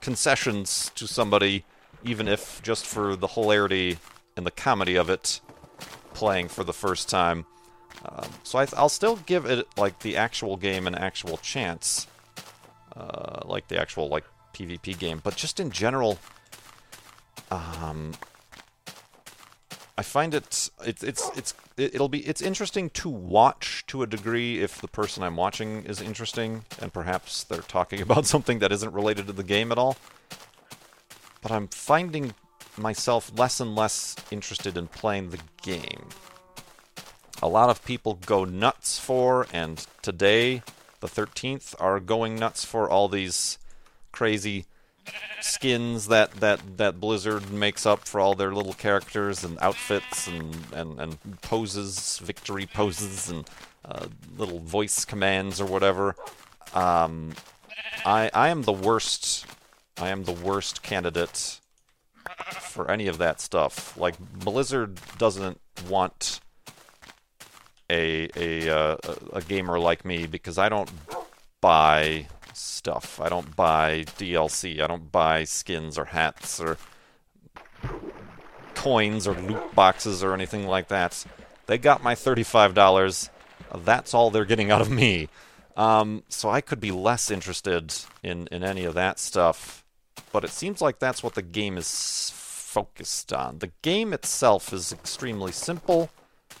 concessions 0.00 0.90
to 0.94 1.06
somebody, 1.06 1.64
even 2.04 2.28
if 2.28 2.62
just 2.62 2.86
for 2.86 3.16
the 3.16 3.26
hilarity 3.26 3.98
and 4.36 4.46
the 4.46 4.50
comedy 4.50 4.96
of 4.96 5.08
it, 5.10 5.40
playing 6.14 6.48
for 6.48 6.64
the 6.64 6.72
first 6.72 7.08
time. 7.08 7.46
Um, 8.04 8.28
so 8.42 8.58
I, 8.58 8.66
will 8.80 8.88
still 8.88 9.16
give 9.16 9.46
it 9.46 9.66
like 9.76 10.00
the 10.00 10.16
actual 10.16 10.56
game 10.56 10.86
an 10.86 10.94
actual 10.94 11.38
chance, 11.38 12.06
uh, 12.94 13.40
like 13.44 13.68
the 13.68 13.80
actual 13.80 14.08
like 14.08 14.24
PvP 14.52 14.98
game. 14.98 15.20
But 15.22 15.36
just 15.36 15.58
in 15.58 15.70
general, 15.70 16.18
um, 17.50 18.12
I 19.98 20.02
find 20.02 20.34
it 20.34 20.70
it's 20.84 21.02
it's 21.02 21.30
it's 21.36 21.54
it'll 21.76 22.08
be 22.08 22.20
it's 22.20 22.42
interesting 22.42 22.90
to 22.90 23.08
watch 23.08 23.84
to 23.86 24.02
a 24.02 24.06
degree 24.06 24.60
if 24.62 24.80
the 24.80 24.88
person 24.88 25.22
I'm 25.22 25.36
watching 25.36 25.84
is 25.84 26.00
interesting 26.00 26.64
and 26.80 26.92
perhaps 26.92 27.44
they're 27.44 27.62
talking 27.62 28.00
about 28.08 28.26
something 28.26 28.58
that 28.58 28.72
isn't 28.72 28.92
related 28.92 29.26
to 29.26 29.32
the 29.32 29.44
game 29.44 29.72
at 29.72 29.78
all. 29.78 29.96
But 31.40 31.50
I'm 31.50 31.68
finding 31.68 32.34
myself 32.78 33.30
less 33.36 33.60
and 33.60 33.74
less 33.74 34.16
interested 34.30 34.76
in 34.76 34.86
playing 34.86 35.30
the 35.30 35.40
game 35.62 36.08
a 37.42 37.48
lot 37.48 37.70
of 37.70 37.84
people 37.84 38.18
go 38.26 38.44
nuts 38.44 38.98
for, 38.98 39.46
and 39.52 39.86
today, 40.02 40.62
the 41.00 41.06
13th, 41.06 41.74
are 41.78 42.00
going 42.00 42.36
nuts 42.36 42.64
for 42.64 42.88
all 42.88 43.08
these 43.08 43.58
crazy 44.12 44.64
skins 45.40 46.08
that, 46.08 46.32
that, 46.32 46.78
that 46.78 46.98
Blizzard 46.98 47.50
makes 47.50 47.84
up 47.84 48.06
for 48.06 48.20
all 48.20 48.34
their 48.34 48.52
little 48.52 48.72
characters 48.72 49.44
and 49.44 49.58
outfits 49.60 50.26
and, 50.26 50.56
and, 50.72 51.00
and 51.00 51.40
poses, 51.42 52.18
victory 52.18 52.66
poses, 52.66 53.30
and 53.30 53.48
uh, 53.84 54.06
little 54.36 54.58
voice 54.60 55.04
commands 55.04 55.60
or 55.60 55.66
whatever. 55.66 56.16
Um, 56.74 57.34
I, 58.04 58.30
I 58.32 58.48
am 58.48 58.62
the 58.62 58.72
worst. 58.72 59.46
I 59.98 60.08
am 60.08 60.24
the 60.24 60.32
worst 60.32 60.82
candidate 60.82 61.60
for 62.60 62.90
any 62.90 63.06
of 63.06 63.18
that 63.18 63.40
stuff. 63.40 63.96
Like 63.96 64.18
Blizzard 64.18 65.00
doesn't 65.18 65.60
want 65.88 66.40
a 67.90 68.28
a 68.36 68.68
uh, 68.68 68.96
a 69.32 69.42
gamer 69.42 69.78
like 69.78 70.04
me 70.04 70.26
because 70.26 70.58
I 70.58 70.68
don't 70.68 70.90
buy 71.60 72.26
stuff. 72.52 73.20
I 73.20 73.28
don't 73.28 73.54
buy 73.54 74.04
DLC. 74.18 74.80
I 74.80 74.86
don't 74.86 75.10
buy 75.10 75.44
skins 75.44 75.98
or 75.98 76.06
hats 76.06 76.60
or 76.60 76.78
coins 78.74 79.26
or 79.26 79.34
loot 79.34 79.74
boxes 79.74 80.22
or 80.22 80.32
anything 80.32 80.66
like 80.66 80.88
that. 80.88 81.24
They 81.66 81.78
got 81.78 82.02
my 82.02 82.14
$35. 82.14 83.28
That's 83.74 84.14
all 84.14 84.30
they're 84.30 84.44
getting 84.44 84.70
out 84.70 84.80
of 84.80 84.90
me. 84.90 85.28
Um, 85.76 86.22
so 86.28 86.48
I 86.48 86.60
could 86.60 86.80
be 86.80 86.92
less 86.92 87.30
interested 87.30 87.94
in, 88.22 88.46
in 88.52 88.62
any 88.62 88.84
of 88.84 88.94
that 88.94 89.18
stuff. 89.18 89.84
But 90.36 90.44
it 90.44 90.50
seems 90.50 90.82
like 90.82 90.98
that's 90.98 91.22
what 91.22 91.34
the 91.34 91.40
game 91.40 91.78
is 91.78 92.30
focused 92.34 93.32
on. 93.32 93.60
The 93.60 93.72
game 93.80 94.12
itself 94.12 94.70
is 94.70 94.92
extremely 94.92 95.50
simple. 95.50 96.10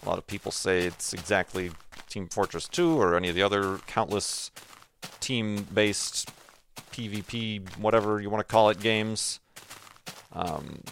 A 0.02 0.08
lot 0.08 0.16
of 0.16 0.26
people 0.26 0.50
say 0.50 0.86
it's 0.86 1.12
exactly 1.12 1.72
Team 2.08 2.26
Fortress 2.26 2.68
2 2.68 2.98
or 2.98 3.16
any 3.16 3.28
of 3.28 3.34
the 3.34 3.42
other 3.42 3.76
countless 3.86 4.50
team 5.20 5.66
based 5.74 6.30
PvP, 6.90 7.76
whatever 7.76 8.18
you 8.18 8.30
want 8.30 8.40
to 8.40 8.50
call 8.50 8.70
it, 8.70 8.80
games. 8.80 9.40
Um, 10.32 10.82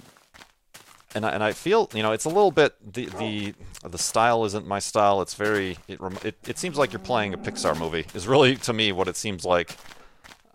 and 1.14 1.25
I, 1.25 1.31
and 1.31 1.42
I 1.42 1.53
feel 1.53 1.88
you 1.94 2.03
know 2.03 2.12
it's 2.12 2.27
a 2.27 2.29
little 2.29 2.51
bit 2.51 2.75
the 2.92 3.07
the 3.07 3.55
the 3.83 3.97
style 3.97 4.44
isn't 4.44 4.66
my 4.66 4.79
style. 4.79 5.23
It's 5.23 5.33
very 5.33 5.79
it 5.88 6.01
it, 6.23 6.37
it 6.47 6.59
seems 6.59 6.77
like 6.77 6.92
you're 6.92 7.01
playing 7.01 7.33
a 7.33 7.38
Pixar 7.38 7.79
movie. 7.79 8.05
Is 8.12 8.29
really 8.29 8.57
to 8.57 8.75
me 8.75 8.92
what 8.92 9.09
it 9.09 9.16
seems 9.16 9.47
like. 9.47 9.75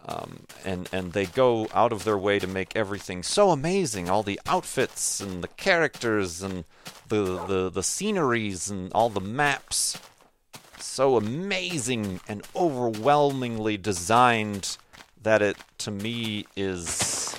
Um, 0.09 0.47
and 0.65 0.89
and 0.91 1.13
they 1.13 1.27
go 1.27 1.67
out 1.71 1.93
of 1.93 2.03
their 2.03 2.17
way 2.17 2.39
to 2.39 2.47
make 2.47 2.75
everything 2.75 3.21
so 3.21 3.51
amazing. 3.51 4.09
All 4.09 4.23
the 4.23 4.39
outfits 4.47 5.21
and 5.21 5.43
the 5.43 5.47
characters 5.49 6.41
and 6.41 6.65
the 7.09 7.45
the, 7.45 7.69
the 7.69 7.83
sceneries 7.83 8.71
and 8.71 8.91
all 8.93 9.11
the 9.11 9.21
maps, 9.21 9.99
so 10.79 11.15
amazing 11.15 12.21
and 12.27 12.43
overwhelmingly 12.55 13.77
designed 13.77 14.77
that 15.21 15.43
it 15.43 15.57
to 15.77 15.91
me 15.91 16.47
is 16.55 17.35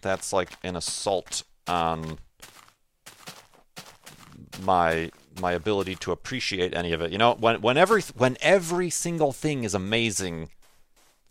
that's 0.00 0.32
like 0.32 0.50
an 0.62 0.76
assault 0.76 1.42
on 1.66 2.18
my 4.62 5.10
my 5.40 5.50
ability 5.50 5.96
to 5.96 6.12
appreciate 6.12 6.76
any 6.76 6.92
of 6.92 7.00
it. 7.00 7.10
You 7.10 7.18
know, 7.18 7.34
when 7.34 7.60
when 7.60 7.76
every 7.76 8.02
when 8.16 8.36
every 8.40 8.88
single 8.88 9.32
thing 9.32 9.64
is 9.64 9.74
amazing 9.74 10.50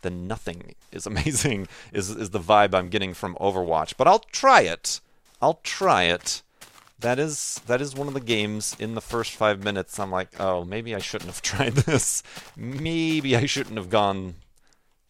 then 0.06 0.28
nothing 0.28 0.76
is 0.92 1.06
amazing, 1.12 1.68
is, 1.92 2.10
is 2.10 2.30
the 2.30 2.40
vibe 2.40 2.74
I'm 2.74 2.90
getting 2.90 3.14
from 3.14 3.36
Overwatch. 3.36 3.96
But 3.98 4.08
I'll 4.08 4.20
try 4.20 4.62
it. 4.62 5.02
I'll 5.42 5.60
try 5.64 6.04
it. 6.04 6.42
That 7.00 7.20
is 7.20 7.62
that 7.68 7.82
is 7.82 7.94
one 7.94 8.08
of 8.08 8.14
the 8.14 8.22
games 8.22 8.76
in 8.80 8.96
the 8.96 9.02
first 9.02 9.34
five 9.34 9.64
minutes. 9.64 10.00
I'm 10.00 10.12
like, 10.12 10.30
oh, 10.40 10.64
maybe 10.64 10.96
I 10.96 11.00
shouldn't 11.00 11.30
have 11.30 11.42
tried 11.42 11.74
this. 11.74 12.24
Maybe 12.56 13.36
I 13.36 13.46
shouldn't 13.46 13.78
have 13.78 13.90
gone 13.90 14.36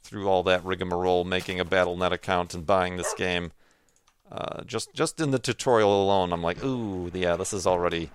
through 0.04 0.28
all 0.28 0.44
that 0.44 0.64
rigmarole, 0.64 1.24
making 1.24 1.60
a 1.60 1.66
BattleNet 1.66 2.12
account 2.12 2.54
and 2.54 2.66
buying 2.66 2.98
this 2.98 3.14
game. 3.14 3.52
Uh, 4.32 4.64
just 4.64 4.94
just 4.94 5.20
in 5.20 5.32
the 5.32 5.40
tutorial 5.40 6.04
alone, 6.04 6.34
I'm 6.34 6.42
like, 6.42 6.64
ooh, 6.64 7.12
yeah, 7.14 7.36
this 7.36 7.54
is 7.54 7.68
already 7.68 8.10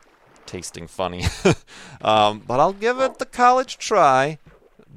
tasting 0.46 0.88
funny. 0.88 1.24
um, 2.02 2.42
but 2.46 2.58
I'll 2.58 2.72
give 2.72 2.98
it 2.98 3.18
the 3.18 3.26
college 3.26 3.78
try. 3.78 4.38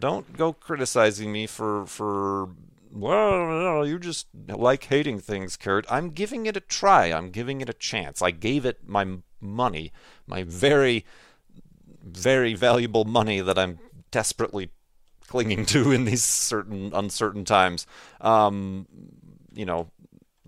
Don't 0.04 0.36
go 0.36 0.52
criticizing 0.52 1.32
me 1.32 1.48
for 1.48 1.86
for 1.86 2.50
well, 2.92 3.88
you 3.88 3.98
just 3.98 4.28
like 4.50 4.84
hating 4.84 5.20
things, 5.20 5.56
Kurt. 5.56 5.86
I'm 5.90 6.10
giving 6.10 6.46
it 6.46 6.58
a 6.58 6.60
try. 6.60 7.06
I'm 7.06 7.30
giving 7.30 7.62
it 7.62 7.70
a 7.70 7.74
chance. 7.74 8.22
I 8.22 8.32
gave 8.32 8.66
it 8.66 8.80
my 8.86 9.20
money, 9.40 9.94
my 10.28 10.44
very, 10.44 11.06
very 12.04 12.54
valuable 12.54 13.06
money 13.06 13.40
that 13.40 13.58
I'm 13.58 13.80
desperately 14.12 14.72
clinging 15.26 15.66
to 15.68 15.94
in 15.94 16.04
these 16.04 16.26
certain 16.26 16.92
uncertain 16.94 17.46
times. 17.46 17.88
Um, 18.20 18.88
you 19.54 19.64
know, 19.64 19.90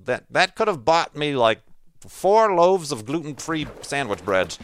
that 0.03 0.25
that 0.31 0.55
could 0.55 0.67
have 0.67 0.83
bought 0.83 1.15
me 1.15 1.33
like 1.33 1.61
four 2.01 2.53
loaves 2.53 2.91
of 2.91 3.05
gluten-free 3.05 3.67
sandwich 3.83 4.25
bread. 4.25 4.57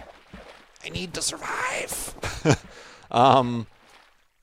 I 0.84 0.90
need 0.90 1.14
to 1.14 1.22
survive. 1.22 2.66
um, 3.12 3.68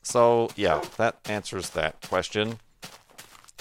so 0.09 0.49
yeah, 0.57 0.83
that 0.97 1.18
answers 1.27 1.71
that 1.71 2.01
question. 2.09 2.59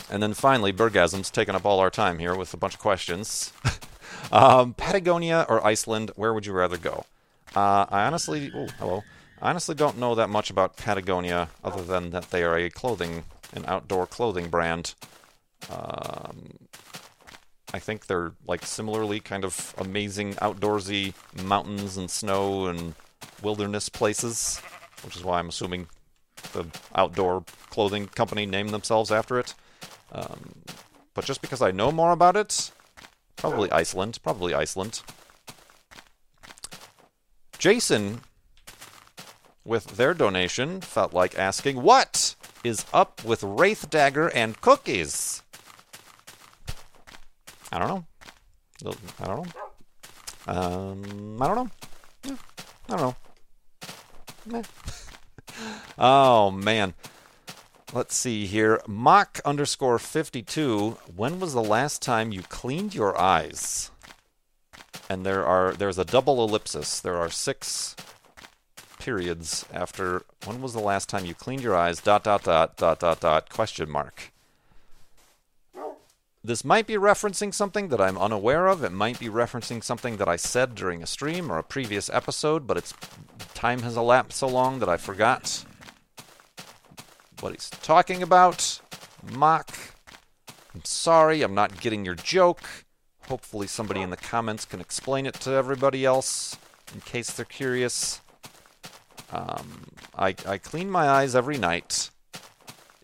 And 0.09 0.23
then 0.23 0.33
finally, 0.33 0.71
Bergasm's 0.71 1.29
taking 1.29 1.55
up 1.55 1.65
all 1.65 1.79
our 1.81 1.89
time 1.89 2.19
here 2.19 2.35
with 2.35 2.53
a 2.53 2.57
bunch 2.57 2.75
of 2.75 2.79
questions. 2.79 3.51
um, 4.31 4.73
Patagonia 4.73 5.45
or 5.49 5.65
Iceland, 5.65 6.11
where 6.15 6.33
would 6.33 6.45
you 6.45 6.53
rather 6.53 6.77
go? 6.77 7.05
Uh, 7.53 7.85
I 7.89 8.05
honestly, 8.05 8.49
oh, 8.55 8.67
hello. 8.79 9.03
I 9.41 9.49
honestly 9.49 9.75
don't 9.75 9.97
know 9.97 10.15
that 10.15 10.29
much 10.29 10.49
about 10.49 10.77
Patagonia, 10.77 11.49
other 11.63 11.83
than 11.83 12.11
that 12.11 12.31
they 12.31 12.43
are 12.43 12.57
a 12.57 12.69
clothing, 12.69 13.25
an 13.53 13.65
outdoor 13.67 14.07
clothing 14.07 14.49
brand. 14.49 14.95
Um, 15.69 16.69
I 17.73 17.79
think 17.79 18.07
they're 18.07 18.31
like 18.47 18.65
similarly 18.65 19.19
kind 19.19 19.43
of 19.43 19.75
amazing 19.77 20.35
outdoorsy 20.35 21.13
mountains 21.43 21.97
and 21.97 22.09
snow 22.09 22.67
and 22.67 22.95
wilderness 23.43 23.89
places, 23.89 24.61
which 25.03 25.17
is 25.17 25.23
why 25.23 25.39
I'm 25.39 25.49
assuming 25.49 25.87
the 26.53 26.65
outdoor 26.95 27.43
clothing 27.69 28.07
company 28.07 28.45
named 28.45 28.69
themselves 28.69 29.11
after 29.11 29.39
it. 29.39 29.53
Um, 30.11 30.53
but 31.13 31.25
just 31.25 31.41
because 31.41 31.61
I 31.61 31.71
know 31.71 31.91
more 31.91 32.11
about 32.11 32.35
it, 32.35 32.71
probably 33.35 33.71
Iceland. 33.71 34.19
Probably 34.23 34.53
Iceland. 34.53 35.01
Jason, 37.57 38.21
with 39.65 39.97
their 39.97 40.13
donation, 40.13 40.81
felt 40.81 41.13
like 41.13 41.37
asking, 41.37 41.81
What 41.81 42.35
is 42.63 42.85
up 42.93 43.23
with 43.23 43.43
Wraith 43.43 43.89
Dagger 43.89 44.29
and 44.29 44.59
cookies? 44.61 45.41
I 47.71 47.79
don't 47.79 47.87
know. 47.87 48.05
I 49.19 49.25
don't 49.25 49.45
know. 49.45 49.51
Um, 50.47 51.41
I 51.41 51.47
don't 51.47 51.55
know. 51.55 51.69
Yeah, 52.23 52.35
I 52.89 52.97
don't 52.97 53.15
know. 54.45 54.63
Oh, 55.97 56.51
man. 56.51 56.93
Let's 57.93 58.15
see 58.15 58.45
here. 58.45 58.81
Mock 58.85 59.39
underscore 59.45 59.97
52. 59.97 60.97
When 61.15 61.39
was 61.39 61.53
the 61.53 61.63
last 61.63 62.01
time 62.01 62.31
you 62.31 62.41
cleaned 62.43 62.93
your 62.93 63.17
eyes? 63.17 63.91
And 65.09 65.25
there 65.25 65.45
are 65.45 65.71
there's 65.71 65.97
a 65.97 66.03
double 66.03 66.43
ellipsis. 66.43 66.99
There 66.99 67.15
are 67.15 67.29
six 67.29 67.95
periods 68.99 69.65
after 69.71 70.23
when 70.43 70.61
was 70.61 70.73
the 70.73 70.81
last 70.81 71.07
time 71.07 71.25
you 71.25 71.33
cleaned 71.33 71.61
your 71.61 71.75
eyes? 71.75 72.01
Dot 72.01 72.25
dot 72.25 72.43
dot 72.43 72.75
dot 72.75 72.99
dot 72.99 73.21
dot 73.21 73.49
question 73.49 73.89
mark. 73.89 74.33
This 76.43 76.63
might 76.63 76.87
be 76.87 76.95
referencing 76.95 77.53
something 77.53 77.89
that 77.89 77.99
I'm 77.99 78.17
unaware 78.17 78.67
of. 78.67 78.83
It 78.83 78.91
might 78.91 79.19
be 79.19 79.27
referencing 79.27 79.83
something 79.83 80.17
that 80.17 80.29
I 80.29 80.35
said 80.35 80.75
during 80.75 81.03
a 81.03 81.07
stream 81.07 81.51
or 81.51 81.57
a 81.57 81.63
previous 81.63 82.09
episode, 82.09 82.67
but 82.67 82.77
it's 82.77 82.93
time 83.57 83.81
has 83.81 83.97
elapsed 83.97 84.37
so 84.37 84.47
long 84.47 84.77
that 84.77 84.87
I 84.87 84.97
forgot 84.97 85.65
what 87.39 87.53
he's 87.53 87.71
talking 87.71 88.21
about. 88.21 88.79
Mock. 89.33 89.75
I'm 90.75 90.85
sorry, 90.85 91.41
I'm 91.41 91.55
not 91.55 91.81
getting 91.81 92.05
your 92.05 92.13
joke. 92.13 92.61
Hopefully, 93.27 93.65
somebody 93.65 94.01
in 94.01 94.11
the 94.11 94.15
comments 94.15 94.63
can 94.63 94.79
explain 94.79 95.25
it 95.25 95.33
to 95.41 95.49
everybody 95.49 96.05
else 96.05 96.55
in 96.93 97.01
case 97.01 97.31
they're 97.31 97.45
curious. 97.45 98.21
Um, 99.31 99.87
I, 100.15 100.35
I 100.45 100.59
clean 100.59 100.91
my 100.91 101.09
eyes 101.09 101.35
every 101.35 101.57
night. 101.57 102.11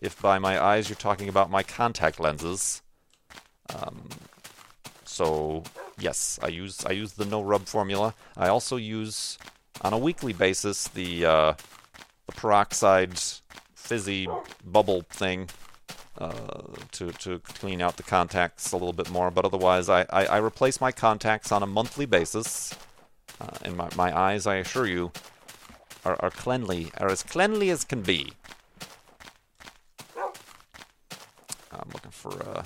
If 0.00 0.22
by 0.22 0.38
my 0.38 0.62
eyes 0.62 0.88
you're 0.88 0.94
talking 0.94 1.28
about 1.28 1.50
my 1.50 1.64
contact 1.64 2.20
lenses. 2.20 2.80
Um, 3.74 4.08
so 5.04 5.64
yes, 5.98 6.38
I 6.40 6.46
use 6.46 6.84
I 6.86 6.92
use 6.92 7.14
the 7.14 7.24
no 7.24 7.42
rub 7.42 7.66
formula. 7.66 8.14
I 8.36 8.46
also 8.46 8.76
use 8.76 9.36
on 9.82 9.92
a 9.92 9.98
weekly 9.98 10.32
basis 10.32 10.88
the 10.88 11.24
uh, 11.24 11.54
the 12.26 12.32
peroxide 12.32 13.18
fizzy 13.74 14.28
bubble 14.64 15.02
thing 15.10 15.48
uh, 16.18 16.62
to 16.92 17.12
to 17.12 17.38
clean 17.40 17.82
out 17.82 17.96
the 17.96 18.02
contacts 18.02 18.72
a 18.72 18.76
little 18.76 18.92
bit 18.92 19.10
more. 19.10 19.30
But 19.30 19.44
otherwise, 19.44 19.88
I, 19.88 20.06
I, 20.10 20.26
I 20.26 20.38
replace 20.38 20.80
my 20.80 20.92
contacts 20.92 21.52
on 21.52 21.62
a 21.62 21.66
monthly 21.66 22.06
basis. 22.06 22.74
Uh, 23.40 23.48
and 23.62 23.76
my, 23.76 23.88
my 23.96 24.16
eyes, 24.16 24.46
I 24.46 24.56
assure 24.56 24.86
you, 24.86 25.10
are, 26.04 26.16
are 26.20 26.30
cleanly, 26.30 26.92
are 26.98 27.10
as 27.10 27.24
cleanly 27.24 27.68
as 27.68 27.84
can 27.84 28.00
be. 28.02 28.32
I'm 31.72 31.90
looking 31.92 32.12
for 32.12 32.30
uh 32.48 32.62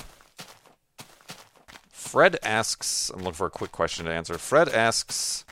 Fred 1.90 2.38
asks, 2.42 3.10
I'm 3.10 3.18
looking 3.18 3.34
for 3.34 3.46
a 3.46 3.50
quick 3.50 3.70
question 3.70 4.06
to 4.06 4.12
answer. 4.12 4.38
Fred 4.38 4.70
asks, 4.70 5.44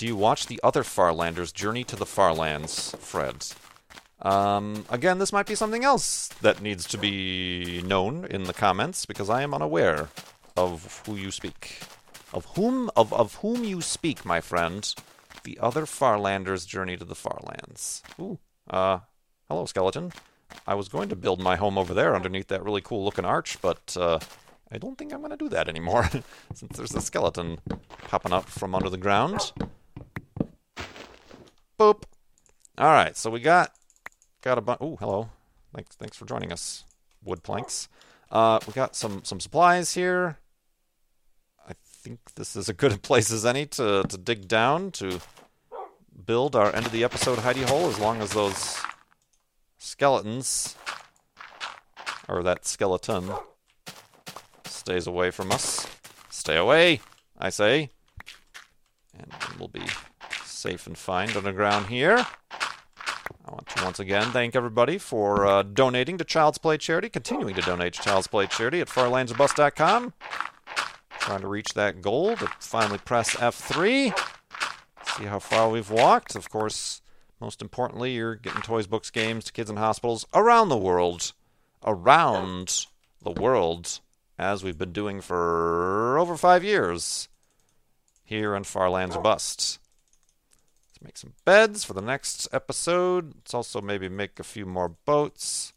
do 0.00 0.06
you 0.06 0.16
watch 0.16 0.46
the 0.46 0.58
other 0.64 0.82
Farlanders 0.82 1.52
Journey 1.52 1.84
to 1.84 1.94
the 1.94 2.06
Farlands, 2.06 2.96
Fred? 3.00 3.44
Um, 4.22 4.86
again, 4.88 5.18
this 5.18 5.30
might 5.30 5.44
be 5.44 5.54
something 5.54 5.84
else 5.84 6.28
that 6.40 6.62
needs 6.62 6.86
to 6.86 6.96
be 6.96 7.82
known 7.84 8.24
in 8.24 8.44
the 8.44 8.54
comments 8.54 9.04
because 9.04 9.28
I 9.28 9.42
am 9.42 9.52
unaware 9.52 10.08
of 10.56 11.02
who 11.04 11.16
you 11.16 11.30
speak. 11.30 11.80
Of 12.32 12.46
whom 12.56 12.90
of, 12.96 13.12
of 13.12 13.34
whom 13.36 13.62
you 13.62 13.82
speak, 13.82 14.24
my 14.24 14.40
friend. 14.40 14.90
The 15.44 15.58
other 15.60 15.84
Farlanders 15.84 16.66
journey 16.66 16.96
to 16.96 17.04
the 17.04 17.14
Farlands. 17.14 18.02
Ooh. 18.18 18.38
Uh 18.70 19.00
hello, 19.50 19.66
skeleton. 19.66 20.12
I 20.66 20.76
was 20.76 20.88
going 20.88 21.10
to 21.10 21.16
build 21.16 21.42
my 21.42 21.56
home 21.56 21.76
over 21.76 21.92
there 21.92 22.16
underneath 22.16 22.48
that 22.48 22.64
really 22.64 22.80
cool 22.80 23.04
looking 23.04 23.26
arch, 23.26 23.58
but 23.60 23.94
uh, 24.00 24.18
I 24.72 24.78
don't 24.78 24.96
think 24.96 25.12
I'm 25.12 25.20
gonna 25.20 25.36
do 25.36 25.50
that 25.50 25.68
anymore. 25.68 26.08
since 26.54 26.74
there's 26.78 26.94
a 26.94 27.02
skeleton 27.02 27.58
popping 28.08 28.32
up 28.32 28.48
from 28.48 28.74
under 28.74 28.88
the 28.88 28.96
ground. 28.96 29.52
Boop. 31.80 32.02
Alright, 32.78 33.16
so 33.16 33.30
we 33.30 33.40
got 33.40 33.72
Got 34.42 34.58
a 34.58 34.60
bunch. 34.60 34.78
Oh, 34.80 34.96
hello. 34.96 35.30
Thanks, 35.74 35.96
thanks 35.96 36.16
for 36.16 36.24
joining 36.24 36.52
us, 36.52 36.84
wood 37.22 37.42
planks. 37.42 37.88
Uh, 38.30 38.58
we 38.66 38.72
got 38.72 38.96
some 38.96 39.22
some 39.24 39.40
supplies 39.40 39.94
here. 39.94 40.38
I 41.68 41.72
think 41.84 42.20
this 42.36 42.56
is 42.56 42.68
a 42.68 42.74
good 42.74 43.02
place 43.08 43.30
as 43.30 43.44
any 43.44 43.66
to 43.66 44.04
to 44.08 44.18
dig 44.18 44.48
down 44.48 44.90
to 44.92 45.20
build 46.26 46.56
our 46.56 46.74
end 46.74 46.86
of 46.86 46.92
the 46.92 47.04
episode 47.04 47.38
hidey 47.38 47.64
hole. 47.64 47.88
As 47.88 47.98
long 47.98 48.22
as 48.22 48.32
those 48.32 48.78
skeletons 49.78 50.76
or 52.28 52.42
that 52.42 52.66
skeleton 52.66 53.30
stays 54.64 55.06
away 55.06 55.30
from 55.30 55.52
us. 55.52 55.86
Stay 56.30 56.56
away, 56.56 57.00
I 57.38 57.50
say. 57.50 57.90
And 59.18 59.32
we'll 59.58 59.68
be 59.68 59.82
safe 60.60 60.86
and 60.86 60.98
fine 60.98 61.34
underground 61.34 61.86
here. 61.86 62.18
I 62.18 63.50
want 63.50 63.66
to 63.68 63.82
once 63.82 63.98
again 63.98 64.30
thank 64.30 64.54
everybody 64.54 64.98
for 64.98 65.46
uh, 65.46 65.62
donating 65.62 66.18
to 66.18 66.24
Child's 66.24 66.58
Play 66.58 66.76
Charity, 66.76 67.08
continuing 67.08 67.54
to 67.54 67.62
donate 67.62 67.94
to 67.94 68.02
Child's 68.02 68.26
Play 68.26 68.46
Charity 68.46 68.82
at 68.82 68.88
farlandsorbust.com. 68.88 70.12
Trying 71.18 71.40
to 71.40 71.48
reach 71.48 71.72
that 71.74 72.02
goal 72.02 72.36
to 72.36 72.46
finally 72.60 72.98
press 72.98 73.34
F3. 73.36 74.14
See 75.16 75.24
how 75.24 75.38
far 75.38 75.70
we've 75.70 75.90
walked. 75.90 76.36
Of 76.36 76.50
course, 76.50 77.00
most 77.40 77.62
importantly, 77.62 78.12
you're 78.12 78.34
getting 78.34 78.60
toys, 78.60 78.86
books, 78.86 79.10
games 79.10 79.46
to 79.46 79.52
kids 79.52 79.70
in 79.70 79.76
hospitals 79.76 80.26
around 80.34 80.68
the 80.68 80.76
world. 80.76 81.32
Around 81.86 82.86
the 83.22 83.30
world, 83.32 84.00
as 84.38 84.62
we've 84.62 84.76
been 84.76 84.92
doing 84.92 85.22
for 85.22 86.18
over 86.18 86.36
five 86.36 86.62
years 86.62 87.30
here 88.24 88.54
on 88.54 88.64
Farlands 88.64 89.16
Bust 89.16 89.78
make 91.02 91.16
some 91.16 91.34
beds 91.44 91.84
for 91.84 91.94
the 91.94 92.02
next 92.02 92.48
episode. 92.52 93.32
Let's 93.36 93.54
also 93.54 93.80
maybe 93.80 94.08
make 94.08 94.38
a 94.38 94.44
few 94.44 94.66
more 94.66 94.88
boats 94.88 95.72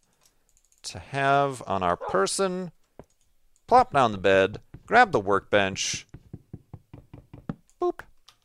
to 0.83 0.99
have 0.99 1.63
on 1.65 1.81
our 1.83 1.95
person. 1.95 2.71
Plop 3.67 3.93
down 3.93 4.11
the 4.11 4.17
bed, 4.17 4.59
grab 4.85 5.11
the 5.11 5.19
workbench. 5.19 6.05
Boop. 7.81 8.01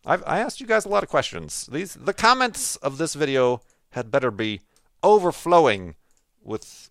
I've, 0.07 0.23
I 0.27 0.39
asked 0.39 0.61
you 0.61 0.67
guys 0.67 0.85
a 0.85 0.89
lot 0.89 1.03
of 1.03 1.09
questions. 1.09 1.69
These 1.71 1.95
the 1.95 2.15
comments 2.15 2.77
of 2.77 2.99
this 2.99 3.15
video 3.15 3.61
had 3.91 4.11
better 4.11 4.31
be 4.31 4.61
overflowing 5.03 5.97
with 6.43 6.91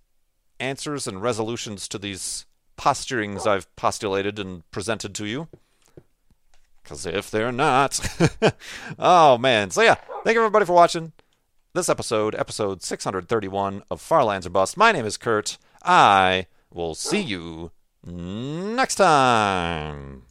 answers 0.59 1.07
and 1.07 1.21
resolutions 1.21 1.87
to 1.87 1.97
these 1.97 2.45
posturings 2.77 3.47
I've 3.47 3.73
postulated 3.75 4.37
and 4.39 4.69
presented 4.71 5.15
to 5.15 5.25
you. 5.25 5.47
Because 6.87 7.05
if 7.05 7.29
they're 7.29 7.51
not, 7.51 7.99
oh 8.99 9.37
man. 9.37 9.71
So 9.71 9.81
yeah, 9.81 9.95
thank 10.23 10.35
you 10.35 10.39
everybody 10.39 10.63
for 10.63 10.71
watching 10.71 11.11
this 11.73 11.89
episode, 11.89 12.33
episode 12.33 12.81
631 12.81 13.83
of 13.91 13.99
Farlands 13.99 14.47
or 14.47 14.51
Bust. 14.51 14.77
My 14.77 14.93
name 14.93 15.05
is 15.05 15.17
Kurt. 15.17 15.57
I 15.83 16.45
will 16.71 16.95
see 16.95 17.19
you 17.19 17.71
next 18.05 18.95
time. 18.95 20.23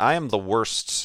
I 0.00 0.14
am 0.14 0.28
the 0.28 0.38
worst 0.38 0.99